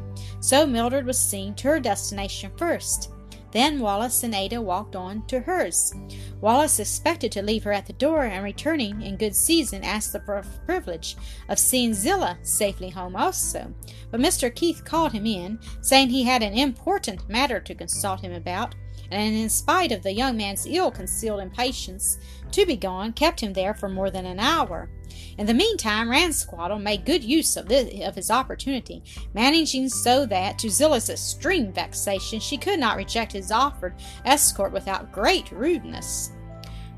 So 0.41 0.67
Mildred 0.67 1.05
was 1.05 1.19
seen 1.19 1.55
to 1.55 1.69
her 1.69 1.79
destination 1.79 2.51
first. 2.55 3.11
Then 3.51 3.79
Wallace 3.79 4.23
and 4.23 4.35
Ada 4.35 4.61
walked 4.61 4.95
on 4.95 5.25
to 5.27 5.39
hers. 5.39 5.93
Wallace 6.39 6.79
expected 6.79 7.31
to 7.31 7.41
leave 7.41 7.63
her 7.63 7.73
at 7.73 7.87
the 7.87 7.93
door, 7.93 8.25
and 8.25 8.43
returning 8.43 9.01
in 9.01 9.17
good 9.17 9.35
season 9.35 9.83
asked 9.83 10.13
the 10.13 10.43
privilege 10.65 11.17
of 11.47 11.57
seeing 11.57 11.93
Zillah 11.93 12.37
safely 12.43 12.89
home 12.89 13.15
also. 13.15 13.73
But 14.11 14.21
Mr. 14.21 14.53
Keith 14.53 14.85
called 14.85 15.13
him 15.13 15.25
in, 15.25 15.59
saying 15.81 16.09
he 16.09 16.23
had 16.23 16.43
an 16.43 16.53
important 16.53 17.27
matter 17.27 17.59
to 17.59 17.75
consult 17.75 18.21
him 18.21 18.33
about, 18.33 18.75
and 19.11 19.35
in 19.35 19.49
spite 19.49 19.91
of 19.91 20.03
the 20.03 20.13
young 20.13 20.37
man's 20.37 20.65
ill 20.65 20.91
concealed 20.91 21.41
impatience 21.41 22.17
to 22.51 22.65
be 22.65 22.75
gone, 22.75 23.13
kept 23.13 23.39
him 23.39 23.53
there 23.53 23.73
for 23.73 23.89
more 23.89 24.09
than 24.09 24.25
an 24.25 24.39
hour. 24.39 24.89
In 25.37 25.45
the 25.45 25.53
meantime, 25.53 26.09
Ransquattle 26.09 26.81
made 26.81 27.05
good 27.05 27.23
use 27.23 27.55
of, 27.57 27.67
this, 27.67 28.05
of 28.05 28.15
his 28.15 28.29
opportunity, 28.29 29.03
managing 29.33 29.89
so 29.89 30.25
that, 30.25 30.59
to 30.59 30.67
Zillah's 30.67 31.09
extreme 31.09 31.71
vexation, 31.71 32.39
she 32.39 32.57
could 32.57 32.79
not 32.79 32.97
reject 32.97 33.31
his 33.31 33.51
offered 33.51 33.95
escort 34.25 34.71
without 34.71 35.11
great 35.11 35.51
rudeness. 35.51 36.31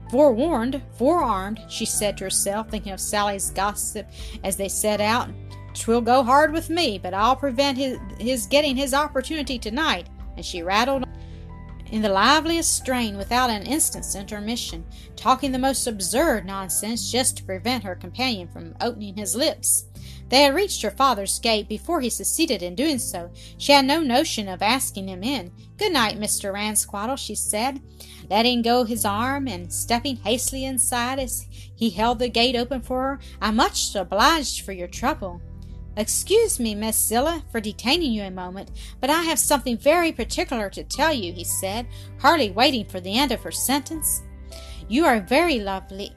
Forewarned, 0.09 0.81
forearmed, 0.97 1.61
she 1.69 1.85
said 1.85 2.17
to 2.17 2.25
herself, 2.25 2.69
thinking 2.69 2.91
of 2.91 2.99
Sally's 2.99 3.51
gossip 3.51 4.09
as 4.43 4.57
they 4.57 4.67
set 4.67 4.99
out. 4.99 5.29
"'Twill 5.73 6.01
go 6.01 6.21
hard 6.21 6.51
with 6.51 6.69
me, 6.69 6.97
but 6.97 7.13
I'll 7.13 7.35
prevent 7.35 7.77
his, 7.77 7.97
his 8.19 8.45
getting 8.45 8.75
his 8.75 8.93
opportunity 8.93 9.57
tonight. 9.57 10.09
And 10.35 10.45
she 10.45 10.63
rattled 10.63 11.05
in 11.91 12.01
the 12.01 12.09
liveliest 12.09 12.75
strain 12.75 13.17
without 13.17 13.49
an 13.49 13.63
instant's 13.63 14.15
intermission, 14.15 14.83
talking 15.15 15.51
the 15.51 15.59
most 15.59 15.85
absurd 15.85 16.45
nonsense 16.45 17.11
just 17.11 17.37
to 17.37 17.43
prevent 17.43 17.83
her 17.83 17.95
companion 17.95 18.47
from 18.47 18.73
opening 18.81 19.17
his 19.17 19.35
lips. 19.35 19.85
They 20.29 20.43
had 20.43 20.55
reached 20.55 20.81
her 20.81 20.91
father's 20.91 21.37
gate 21.39 21.67
before 21.67 21.99
he 21.99 22.09
succeeded 22.09 22.63
in 22.63 22.73
doing 22.73 22.99
so. 22.99 23.29
She 23.57 23.73
had 23.73 23.85
no 23.85 24.01
notion 24.01 24.47
of 24.47 24.61
asking 24.61 25.09
him 25.09 25.23
in. 25.23 25.51
Good 25.77 25.91
night, 25.91 26.17
Mr. 26.17 26.53
Ransquattle, 26.53 27.17
she 27.17 27.35
said, 27.35 27.81
letting 28.29 28.61
go 28.61 28.85
his 28.85 29.03
arm 29.03 29.49
and 29.49 29.71
stepping 29.71 30.15
hastily 30.15 30.63
inside 30.63 31.19
as 31.19 31.45
he 31.75 31.89
held 31.89 32.19
the 32.19 32.29
gate 32.29 32.55
open 32.55 32.81
for 32.81 33.01
her. 33.01 33.19
I'm 33.41 33.57
much 33.57 33.93
obliged 33.93 34.63
for 34.63 34.71
your 34.71 34.87
trouble. 34.87 35.41
Excuse 35.97 36.59
me, 36.59 36.73
Miss 36.73 36.95
Zillah, 36.95 37.43
for 37.51 37.59
detaining 37.59 38.13
you 38.13 38.23
a 38.23 38.31
moment, 38.31 38.71
but 39.01 39.09
I 39.09 39.23
have 39.23 39.39
something 39.39 39.77
very 39.77 40.11
particular 40.11 40.69
to 40.69 40.83
tell 40.83 41.13
you, 41.13 41.33
he 41.33 41.43
said, 41.43 41.85
hardly 42.19 42.49
waiting 42.49 42.85
for 42.85 43.01
the 43.01 43.17
end 43.17 43.31
of 43.31 43.41
her 43.43 43.51
sentence. 43.51 44.21
You 44.87 45.05
are 45.05 45.15
a 45.15 45.21
very 45.21 45.59
lovely 45.59 46.11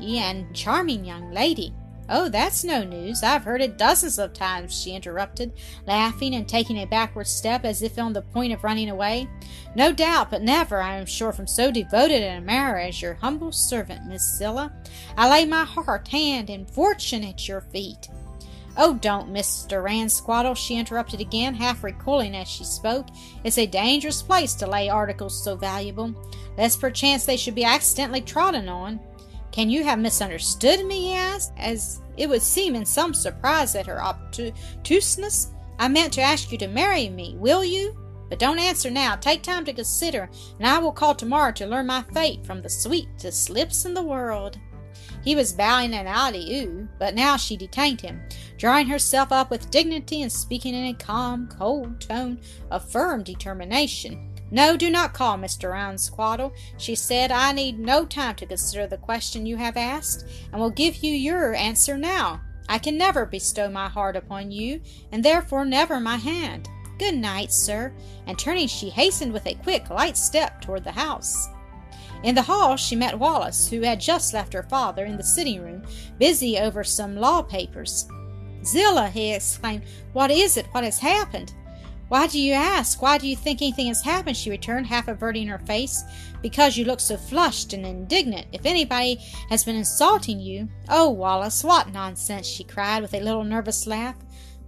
and 0.00 0.54
charming 0.54 1.04
young 1.04 1.32
lady. 1.32 1.72
Oh, 2.08 2.28
that's 2.28 2.62
no 2.62 2.84
news. 2.84 3.22
I've 3.22 3.42
heard 3.42 3.60
it 3.60 3.78
dozens 3.78 4.18
of 4.18 4.32
times, 4.32 4.80
she 4.80 4.92
interrupted, 4.92 5.52
laughing 5.86 6.34
and 6.34 6.48
taking 6.48 6.78
a 6.78 6.84
backward 6.84 7.26
step 7.26 7.64
as 7.64 7.82
if 7.82 7.98
on 7.98 8.12
the 8.12 8.22
point 8.22 8.52
of 8.52 8.62
running 8.62 8.90
away. 8.90 9.28
No 9.74 9.92
doubt, 9.92 10.30
but 10.30 10.42
never, 10.42 10.80
I 10.80 10.96
am 10.96 11.06
sure, 11.06 11.32
from 11.32 11.48
so 11.48 11.72
devoted 11.72 12.22
a 12.22 12.40
marrow 12.40 12.82
as 12.82 13.02
your 13.02 13.14
humble 13.14 13.50
servant, 13.50 14.06
Miss 14.06 14.36
Zillah. 14.36 14.72
I 15.16 15.28
lay 15.28 15.44
my 15.46 15.64
heart, 15.64 16.08
hand, 16.08 16.48
and 16.48 16.70
fortune 16.70 17.24
at 17.24 17.48
your 17.48 17.60
feet. 17.60 18.08
Oh, 18.78 18.94
don't, 18.94 19.32
Mr. 19.32 19.82
Ransquattle, 19.82 20.56
she 20.56 20.76
interrupted 20.76 21.20
again, 21.20 21.54
half 21.54 21.82
recoiling 21.82 22.36
as 22.36 22.46
she 22.46 22.64
spoke. 22.64 23.06
It's 23.42 23.56
a 23.56 23.66
dangerous 23.66 24.22
place 24.22 24.54
to 24.54 24.66
lay 24.66 24.90
articles 24.90 25.42
so 25.42 25.56
valuable, 25.56 26.14
lest 26.58 26.80
perchance 26.80 27.24
they 27.24 27.38
should 27.38 27.54
be 27.54 27.64
accidentally 27.64 28.20
trodden 28.20 28.68
on. 28.68 29.00
Can 29.50 29.70
you 29.70 29.82
have 29.84 29.98
misunderstood 29.98 30.84
me? 30.84 31.00
he 31.00 31.14
asked, 31.14 31.52
as 31.56 32.02
it 32.18 32.28
would 32.28 32.42
seem 32.42 32.74
in 32.74 32.84
some 32.84 33.14
surprise 33.14 33.74
at 33.74 33.86
her 33.86 34.02
obtuseness. 34.02 35.52
I 35.78 35.88
meant 35.88 36.12
to 36.14 36.22
ask 36.22 36.52
you 36.52 36.58
to 36.58 36.68
marry 36.68 37.08
me. 37.08 37.34
Will 37.38 37.64
you? 37.64 37.96
But 38.28 38.38
don't 38.38 38.58
answer 38.58 38.90
now. 38.90 39.16
Take 39.16 39.42
time 39.42 39.64
to 39.64 39.72
consider, 39.72 40.28
and 40.58 40.66
I 40.66 40.78
will 40.78 40.92
call 40.92 41.14
tomorrow 41.14 41.52
to 41.52 41.66
learn 41.66 41.86
my 41.86 42.02
fate 42.12 42.44
from 42.44 42.60
the 42.60 42.68
sweetest 42.68 43.48
lips 43.48 43.84
in 43.84 43.94
the 43.94 44.02
world. 44.02 44.58
He 45.26 45.34
was 45.34 45.52
bowing 45.52 45.92
an 45.92 46.06
adieu, 46.06 46.88
but 47.00 47.16
now 47.16 47.36
she 47.36 47.56
detained 47.56 48.00
him, 48.00 48.22
drawing 48.58 48.86
herself 48.86 49.32
up 49.32 49.50
with 49.50 49.72
dignity 49.72 50.22
and 50.22 50.30
speaking 50.30 50.72
in 50.72 50.84
a 50.84 50.94
calm, 50.94 51.48
cold 51.48 52.00
tone 52.00 52.38
of 52.70 52.88
firm 52.88 53.24
determination. 53.24 54.32
No, 54.52 54.76
do 54.76 54.88
not 54.88 55.14
call, 55.14 55.36
Mr. 55.36 55.72
Ransquattle, 55.72 56.52
she 56.78 56.94
said. 56.94 57.32
I 57.32 57.50
need 57.50 57.80
no 57.80 58.06
time 58.06 58.36
to 58.36 58.46
consider 58.46 58.86
the 58.86 58.98
question 58.98 59.46
you 59.46 59.56
have 59.56 59.76
asked, 59.76 60.28
and 60.52 60.60
will 60.60 60.70
give 60.70 61.02
you 61.02 61.12
your 61.12 61.56
answer 61.56 61.98
now. 61.98 62.40
I 62.68 62.78
can 62.78 62.96
never 62.96 63.26
bestow 63.26 63.68
my 63.68 63.88
heart 63.88 64.14
upon 64.14 64.52
you, 64.52 64.80
and 65.10 65.24
therefore 65.24 65.64
never 65.64 65.98
my 65.98 66.18
hand. 66.18 66.68
Good 67.00 67.16
night, 67.16 67.52
sir. 67.52 67.92
And 68.28 68.38
turning, 68.38 68.68
she 68.68 68.90
hastened 68.90 69.32
with 69.32 69.46
a 69.46 69.54
quick, 69.54 69.90
light 69.90 70.16
step 70.16 70.60
toward 70.60 70.84
the 70.84 70.92
house. 70.92 71.48
In 72.26 72.34
the 72.34 72.42
hall 72.42 72.76
she 72.76 72.96
met 72.96 73.20
Wallace, 73.20 73.68
who 73.68 73.82
had 73.82 74.00
just 74.00 74.34
left 74.34 74.52
her 74.52 74.64
father 74.64 75.04
in 75.04 75.16
the 75.16 75.22
sitting 75.22 75.62
room, 75.62 75.84
busy 76.18 76.58
over 76.58 76.82
some 76.82 77.14
law 77.14 77.40
papers. 77.40 78.08
Zillah, 78.64 79.10
he 79.10 79.32
exclaimed, 79.32 79.84
what 80.12 80.32
is 80.32 80.56
it? 80.56 80.66
What 80.72 80.82
has 80.82 80.98
happened? 80.98 81.54
Why 82.08 82.26
do 82.26 82.40
you 82.40 82.52
ask? 82.52 83.00
Why 83.00 83.16
do 83.16 83.28
you 83.28 83.36
think 83.36 83.62
anything 83.62 83.86
has 83.86 84.02
happened? 84.02 84.36
she 84.36 84.50
returned, 84.50 84.88
half 84.88 85.06
averting 85.06 85.46
her 85.46 85.60
face. 85.60 86.02
Because 86.42 86.76
you 86.76 86.84
look 86.84 86.98
so 86.98 87.16
flushed 87.16 87.72
and 87.72 87.86
indignant. 87.86 88.48
If 88.50 88.66
anybody 88.66 89.20
has 89.48 89.62
been 89.62 89.76
insulting 89.76 90.40
you. 90.40 90.68
Oh, 90.88 91.10
Wallace, 91.10 91.62
what 91.62 91.92
nonsense! 91.92 92.48
she 92.48 92.64
cried 92.64 93.02
with 93.02 93.14
a 93.14 93.20
little 93.20 93.44
nervous 93.44 93.86
laugh. 93.86 94.16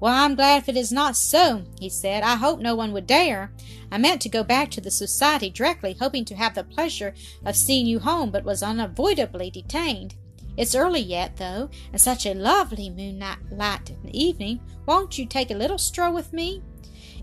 Well, 0.01 0.15
I'm 0.15 0.37
glad 0.37 0.63
if 0.63 0.69
it 0.69 0.77
is 0.77 0.93
not 0.93 1.17
so, 1.17 1.65
he 1.81 1.89
said. 1.89 2.23
I 2.23 2.37
hope 2.37 2.61
no 2.61 2.75
one 2.75 2.93
would 2.93 3.07
dare. 3.07 3.53
I 3.91 3.99
meant 3.99 4.21
to 4.23 4.29
go 4.29 4.45
back 4.45 4.71
to 4.73 4.81
the 4.81 4.91
society 4.91 5.51
directly, 5.51 5.97
hoping 5.99 6.25
to 6.27 6.37
have 6.37 6.55
the 6.55 6.63
pleasure 6.63 7.15
of 7.45 7.57
seeing 7.57 7.87
you 7.87 7.99
home, 7.99 8.31
but 8.31 8.45
was 8.45 8.63
unavoidably 8.63 9.51
detained. 9.51 10.15
It's 10.57 10.75
early 10.75 11.01
yet, 11.01 11.37
though, 11.37 11.71
and 11.93 12.01
such 12.01 12.27
a 12.27 12.35
lovely 12.35 12.91
moonlight 12.91 13.97
evening. 14.11 14.61
Won't 14.87 15.19
you 15.19 15.27
take 15.27 15.51
a 15.51 15.55
little 15.55 15.79
stroll 15.79 16.13
with 16.13 16.33
me? 16.33 16.63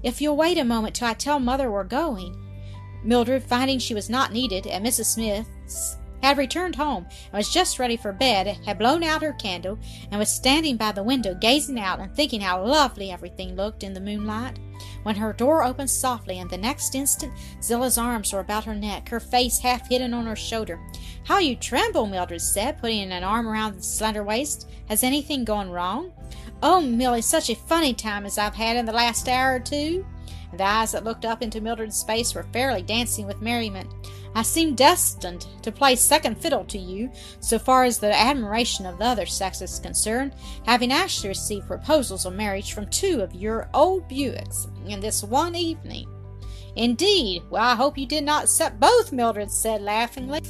If 0.03 0.21
you'll 0.21 0.37
wait 0.37 0.57
a 0.57 0.63
moment 0.65 0.95
till 0.95 1.07
I 1.07 1.13
tell 1.13 1.39
Mother 1.39 1.71
we're 1.71 1.83
going. 1.83 2.41
Mildred, 3.03 3.43
finding 3.43 3.79
she 3.79 3.93
was 3.93 4.09
not 4.09 4.33
needed 4.33 4.67
at 4.67 4.81
Mrs. 4.81 5.05
Smith's, 5.05 5.97
had 6.21 6.37
returned 6.37 6.75
home 6.75 7.05
and 7.25 7.37
was 7.37 7.53
just 7.53 7.79
ready 7.79 7.97
for 7.97 8.11
bed, 8.11 8.47
had 8.65 8.79
blown 8.79 9.03
out 9.03 9.21
her 9.21 9.33
candle, 9.33 9.77
and 10.11 10.19
was 10.19 10.29
standing 10.29 10.77
by 10.77 10.91
the 10.91 11.03
window 11.03 11.35
gazing 11.35 11.79
out 11.79 11.99
and 11.99 12.15
thinking 12.15 12.41
how 12.41 12.63
lovely 12.63 13.11
everything 13.11 13.55
looked 13.55 13.83
in 13.83 13.93
the 13.93 13.99
moonlight, 13.99 14.59
when 15.03 15.15
her 15.15 15.33
door 15.33 15.63
opened 15.63 15.89
softly, 15.89 16.39
and 16.39 16.49
the 16.49 16.57
next 16.57 16.95
instant 16.95 17.33
Zillah's 17.61 17.97
arms 17.97 18.33
were 18.33 18.39
about 18.39 18.65
her 18.65 18.75
neck, 18.75 19.09
her 19.09 19.19
face 19.19 19.59
half 19.59 19.87
hidden 19.87 20.13
on 20.13 20.25
her 20.25 20.35
shoulder. 20.35 20.79
How 21.23 21.39
you 21.39 21.55
tremble, 21.55 22.07
Mildred 22.07 22.41
said, 22.41 22.79
putting 22.79 23.11
an 23.11 23.23
arm 23.23 23.47
around 23.47 23.75
the 23.75 23.83
slender 23.83 24.23
waist. 24.23 24.69
Has 24.89 25.03
anything 25.03 25.43
gone 25.43 25.69
wrong? 25.69 26.11
Oh, 26.61 26.81
Milly, 26.81 27.21
such 27.21 27.49
a 27.49 27.55
funny 27.55 27.93
time 27.93 28.25
as 28.25 28.37
I've 28.37 28.55
had 28.55 28.77
in 28.77 28.85
the 28.85 28.91
last 28.91 29.27
hour 29.27 29.55
or 29.55 29.59
two. 29.59 30.05
And 30.51 30.59
the 30.59 30.63
eyes 30.63 30.91
that 30.91 31.03
looked 31.03 31.25
up 31.25 31.41
into 31.41 31.61
Mildred's 31.61 32.03
face 32.03 32.33
were 32.33 32.45
fairly 32.53 32.81
dancing 32.81 33.27
with 33.27 33.41
merriment. 33.41 33.89
I 34.35 34.41
seem 34.41 34.75
destined 34.75 35.47
to 35.61 35.71
play 35.71 35.95
second 35.95 36.37
fiddle 36.37 36.65
to 36.65 36.77
you, 36.77 37.09
so 37.39 37.57
far 37.57 37.85
as 37.85 37.97
the 37.97 38.13
admiration 38.13 38.85
of 38.85 38.99
the 38.99 39.05
other 39.05 39.25
sex 39.25 39.61
is 39.61 39.79
concerned, 39.79 40.33
having 40.65 40.91
actually 40.91 41.29
received 41.29 41.67
proposals 41.67 42.25
of 42.25 42.33
marriage 42.33 42.73
from 42.73 42.87
two 42.87 43.21
of 43.21 43.33
your 43.33 43.69
old 43.73 44.09
Buicks 44.09 44.67
in 44.89 44.99
this 44.99 45.23
one 45.23 45.55
evening. 45.55 46.09
Indeed, 46.75 47.43
well, 47.49 47.63
I 47.63 47.75
hope 47.75 47.97
you 47.97 48.05
did 48.05 48.25
not 48.25 48.43
accept 48.43 48.77
both, 48.77 49.13
Mildred 49.13 49.49
said 49.49 49.81
laughingly. 49.81 50.41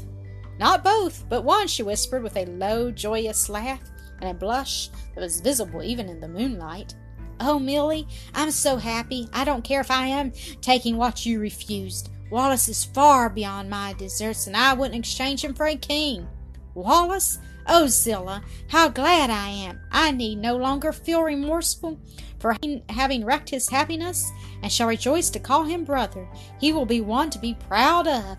Not 0.58 0.84
both, 0.84 1.30
but 1.30 1.44
one, 1.44 1.68
she 1.68 1.84
whispered 1.84 2.24
with 2.24 2.38
a 2.38 2.46
low, 2.46 2.90
joyous 2.90 3.50
laugh 3.50 3.82
and 4.20 4.32
a 4.32 4.34
blush 4.34 4.90
that 5.14 5.22
was 5.22 5.42
visible 5.42 5.84
even 5.84 6.10
in 6.10 6.20
the 6.20 6.28
moonlight. 6.28 6.96
Oh, 7.40 7.60
Milly, 7.60 8.08
I'm 8.34 8.50
so 8.50 8.78
happy. 8.78 9.28
I 9.34 9.44
don't 9.44 9.64
care 9.64 9.82
if 9.82 9.92
I 9.92 10.08
am 10.08 10.32
taking 10.62 10.98
what 10.98 11.26
you 11.26 11.40
refused. 11.40 12.10
Wallace 12.36 12.68
is 12.68 12.84
far 12.84 13.30
beyond 13.30 13.70
my 13.70 13.94
deserts, 13.94 14.46
and 14.46 14.58
I 14.58 14.74
wouldn't 14.74 15.00
exchange 15.00 15.42
him 15.42 15.54
for 15.54 15.68
a 15.68 15.78
king. 15.78 16.28
Wallace? 16.74 17.40
Oh, 17.66 17.88
Zillah, 17.88 18.44
how 18.68 18.90
glad 18.90 19.30
I 19.30 19.48
am! 19.48 19.80
I 19.90 20.12
need 20.12 20.40
no 20.40 20.58
longer 20.58 20.92
feel 20.92 21.24
remorseful 21.24 21.98
for 22.40 22.58
having 22.90 23.24
wrecked 23.24 23.52
his 23.52 23.70
happiness, 23.70 24.30
and 24.62 24.70
shall 24.70 24.90
rejoice 24.90 25.30
to 25.30 25.40
call 25.40 25.64
him 25.64 25.86
brother. 25.86 26.28
He 26.60 26.74
will 26.74 26.86
be 26.86 27.00
one 27.00 27.30
to 27.30 27.40
be 27.40 27.54
proud 27.70 28.06
of. 28.06 28.38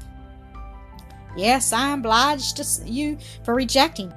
Yes, 1.35 1.73
I 1.73 1.89
am 1.89 2.01
obliged 2.01 2.59
to 2.59 2.85
you 2.85 3.17
for 3.45 3.55
rejecting. 3.55 4.13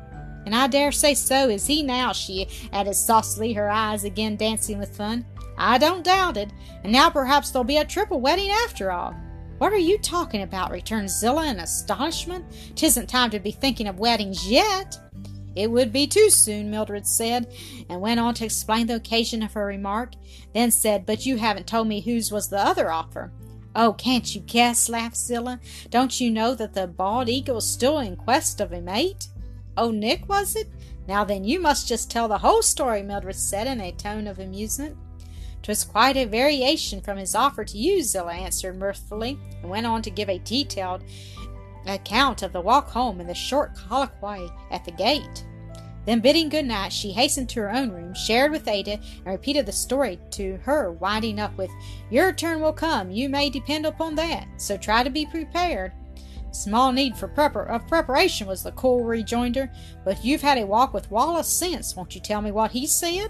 And 0.45 0.53
I 0.53 0.67
dare 0.67 0.91
say 0.91 1.13
so 1.13 1.47
is 1.47 1.67
he 1.67 1.83
now, 1.83 2.11
she 2.11 2.49
added 2.73 2.95
saucily, 2.95 3.55
her 3.55 3.69
eyes 3.69 4.03
again 4.03 4.35
dancing 4.35 4.77
with 4.77 4.97
fun. 4.97 5.25
I 5.57 5.77
don't 5.77 6.03
doubt 6.03 6.35
it. 6.35 6.51
And 6.83 6.91
now 6.91 7.09
perhaps 7.09 7.51
there'll 7.51 7.63
be 7.63 7.77
a 7.77 7.85
triple 7.85 8.19
wedding 8.19 8.49
after 8.49 8.91
all. 8.91 9.15
What 9.59 9.73
are 9.73 9.77
you 9.77 9.97
talking 9.97 10.41
about? 10.41 10.71
returned 10.71 11.09
Zillah 11.09 11.47
in 11.47 11.59
astonishment. 11.59 12.45
Tisn't 12.75 13.09
time 13.09 13.29
to 13.31 13.39
be 13.39 13.51
thinking 13.51 13.89
of 13.89 13.99
weddings 13.99 14.49
yet. 14.49 14.97
It 15.53 15.69
would 15.69 15.91
be 15.91 16.07
too 16.07 16.29
soon, 16.29 16.71
Mildred 16.71 17.05
said, 17.05 17.53
and 17.89 17.99
went 17.99 18.21
on 18.21 18.33
to 18.35 18.45
explain 18.45 18.87
the 18.87 18.95
occasion 18.95 19.43
of 19.43 19.51
her 19.53 19.65
remark, 19.65 20.13
then 20.53 20.71
said, 20.71 21.05
But 21.05 21.25
you 21.25 21.35
haven't 21.35 21.67
told 21.67 21.89
me 21.89 21.99
whose 21.99 22.31
was 22.31 22.47
the 22.47 22.57
other 22.65 22.89
offer. 22.89 23.33
Oh, 23.75 23.91
can't 23.91 24.33
you 24.33 24.39
guess? 24.39 24.87
laughed 24.87 25.17
Zillah. 25.17 25.59
Don't 25.89 26.21
you 26.21 26.31
know 26.31 26.55
that 26.55 26.73
the 26.73 26.87
bald 26.87 27.27
eagle 27.27 27.57
is 27.57 27.69
still 27.69 27.99
in 27.99 28.15
quest 28.15 28.61
of 28.61 28.71
a 28.71 28.79
mate? 28.79 29.27
Oh, 29.75 29.91
Nick, 29.91 30.29
was 30.29 30.55
it? 30.55 30.69
Now 31.05 31.25
then, 31.25 31.43
you 31.43 31.59
must 31.59 31.85
just 31.85 32.09
tell 32.09 32.29
the 32.29 32.37
whole 32.37 32.61
story, 32.61 33.03
Mildred 33.03 33.35
said 33.35 33.67
in 33.67 33.81
a 33.81 33.91
tone 33.91 34.25
of 34.25 34.39
amusement. 34.39 34.95
'Twas 35.61 35.83
quite 35.83 36.17
a 36.17 36.25
variation 36.25 37.01
from 37.01 37.17
his 37.17 37.35
offer 37.35 37.63
to 37.63 37.77
you, 37.77 38.01
Zillah 38.01 38.33
answered 38.33 38.77
mirthfully, 38.77 39.37
and 39.61 39.69
went 39.69 39.85
on 39.85 40.01
to 40.01 40.09
give 40.09 40.29
a 40.29 40.39
detailed 40.39 41.03
account 41.85 42.43
of 42.43 42.53
the 42.53 42.61
walk 42.61 42.89
home 42.89 43.19
and 43.19 43.29
the 43.29 43.33
short 43.33 43.75
colloquy 43.75 44.49
at 44.71 44.85
the 44.85 44.91
gate. 44.91 45.45
Then, 46.05 46.21
bidding 46.21 46.49
good 46.49 46.65
night, 46.65 46.93
she 46.93 47.11
hastened 47.11 47.49
to 47.49 47.59
her 47.59 47.71
own 47.71 47.91
room, 47.91 48.13
shared 48.13 48.51
with 48.51 48.67
Ada, 48.67 48.93
and 48.93 49.25
repeated 49.25 49.65
the 49.65 49.71
story 49.71 50.17
to 50.31 50.57
her, 50.63 50.93
winding 50.93 51.39
up 51.39 51.55
with, 51.57 51.69
Your 52.09 52.31
turn 52.31 52.61
will 52.61 52.73
come, 52.73 53.11
you 53.11 53.29
may 53.29 53.49
depend 53.49 53.85
upon 53.85 54.15
that, 54.15 54.47
so 54.57 54.77
try 54.77 55.03
to 55.03 55.09
be 55.09 55.25
prepared. 55.25 55.91
Small 56.51 56.91
need 56.91 57.15
for 57.15 57.27
prepar- 57.27 57.69
of 57.69 57.87
preparation, 57.87 58.47
was 58.47 58.63
the 58.63 58.71
cool 58.71 59.03
rejoinder, 59.03 59.71
but 60.03 60.23
you've 60.25 60.41
had 60.41 60.57
a 60.57 60.65
walk 60.65 60.93
with 60.93 61.11
Wallace 61.11 61.47
since. 61.47 61.95
Won't 61.95 62.15
you 62.15 62.21
tell 62.21 62.41
me 62.41 62.51
what 62.51 62.71
he 62.71 62.87
said? 62.87 63.29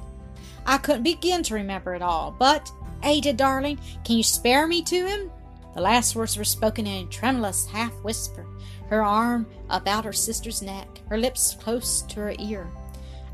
I 0.65 0.77
couldn't 0.77 1.03
begin 1.03 1.43
to 1.43 1.55
remember 1.55 1.95
it 1.95 2.01
all, 2.01 2.35
but, 2.37 2.71
Ada, 3.03 3.33
darling, 3.33 3.79
can 4.03 4.17
you 4.17 4.23
spare 4.23 4.67
me 4.67 4.81
to 4.83 5.07
him? 5.07 5.31
The 5.75 5.81
last 5.81 6.15
words 6.15 6.37
were 6.37 6.43
spoken 6.43 6.87
in 6.87 7.05
a 7.05 7.09
tremulous 7.09 7.65
half 7.67 7.93
whisper, 8.03 8.45
her 8.89 9.03
arm 9.03 9.47
about 9.69 10.05
her 10.05 10.13
sister's 10.13 10.61
neck, 10.61 11.01
her 11.07 11.17
lips 11.17 11.55
close 11.59 12.01
to 12.03 12.19
her 12.21 12.35
ear. 12.39 12.67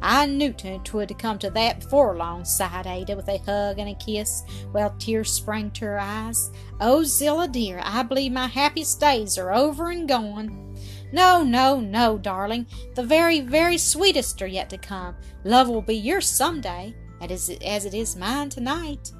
I 0.01 0.25
knew 0.25 0.53
'twould 0.53 1.17
come 1.17 1.39
to 1.39 1.49
that 1.51 1.79
before 1.79 2.15
long, 2.17 2.45
sighed 2.45 2.85
Ada 2.85 3.15
with 3.15 3.29
a 3.29 3.37
hug 3.39 3.79
and 3.79 3.89
a 3.89 3.95
kiss, 3.95 4.43
while 4.71 4.93
tears 4.99 5.31
sprang 5.31 5.71
to 5.71 5.85
her 5.85 5.99
eyes. 5.99 6.51
Oh, 6.79 7.03
Zillah 7.03 7.47
dear, 7.47 7.81
I 7.83 8.03
believe 8.03 8.33
my 8.33 8.47
happiest 8.47 8.99
days 8.99 9.37
are 9.37 9.53
over 9.53 9.89
and 9.89 10.07
gone. 10.07 10.75
No, 11.11 11.43
no, 11.43 11.79
no, 11.79 12.17
darling. 12.17 12.67
The 12.95 13.03
very, 13.03 13.39
very 13.39 13.77
sweetest 13.77 14.41
are 14.41 14.47
yet 14.47 14.69
to 14.71 14.77
come. 14.77 15.15
Love 15.45 15.69
will 15.69 15.81
be 15.81 15.95
yours 15.95 16.27
some 16.27 16.59
day, 16.59 16.93
as 17.21 17.49
it 17.49 17.93
is 17.93 18.15
mine 18.15 18.49
tonight. 18.49 19.11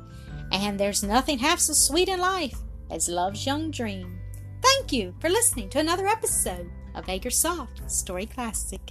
And 0.52 0.80
there's 0.80 1.04
nothing 1.04 1.40
half 1.40 1.60
so 1.60 1.74
sweet 1.74 2.10
in 2.10 2.20
life 2.20 2.58
as 2.90 3.10
love's 3.10 3.46
young 3.46 3.72
dream. 3.72 4.20
Thank 4.62 4.92
you 4.92 5.14
for 5.20 5.30
listening 5.30 5.70
to 5.70 5.80
another 5.80 6.08
episode 6.08 6.70
of 6.94 7.06
Soft 7.32 7.90
Story 7.90 8.26
Classic. 8.26 8.82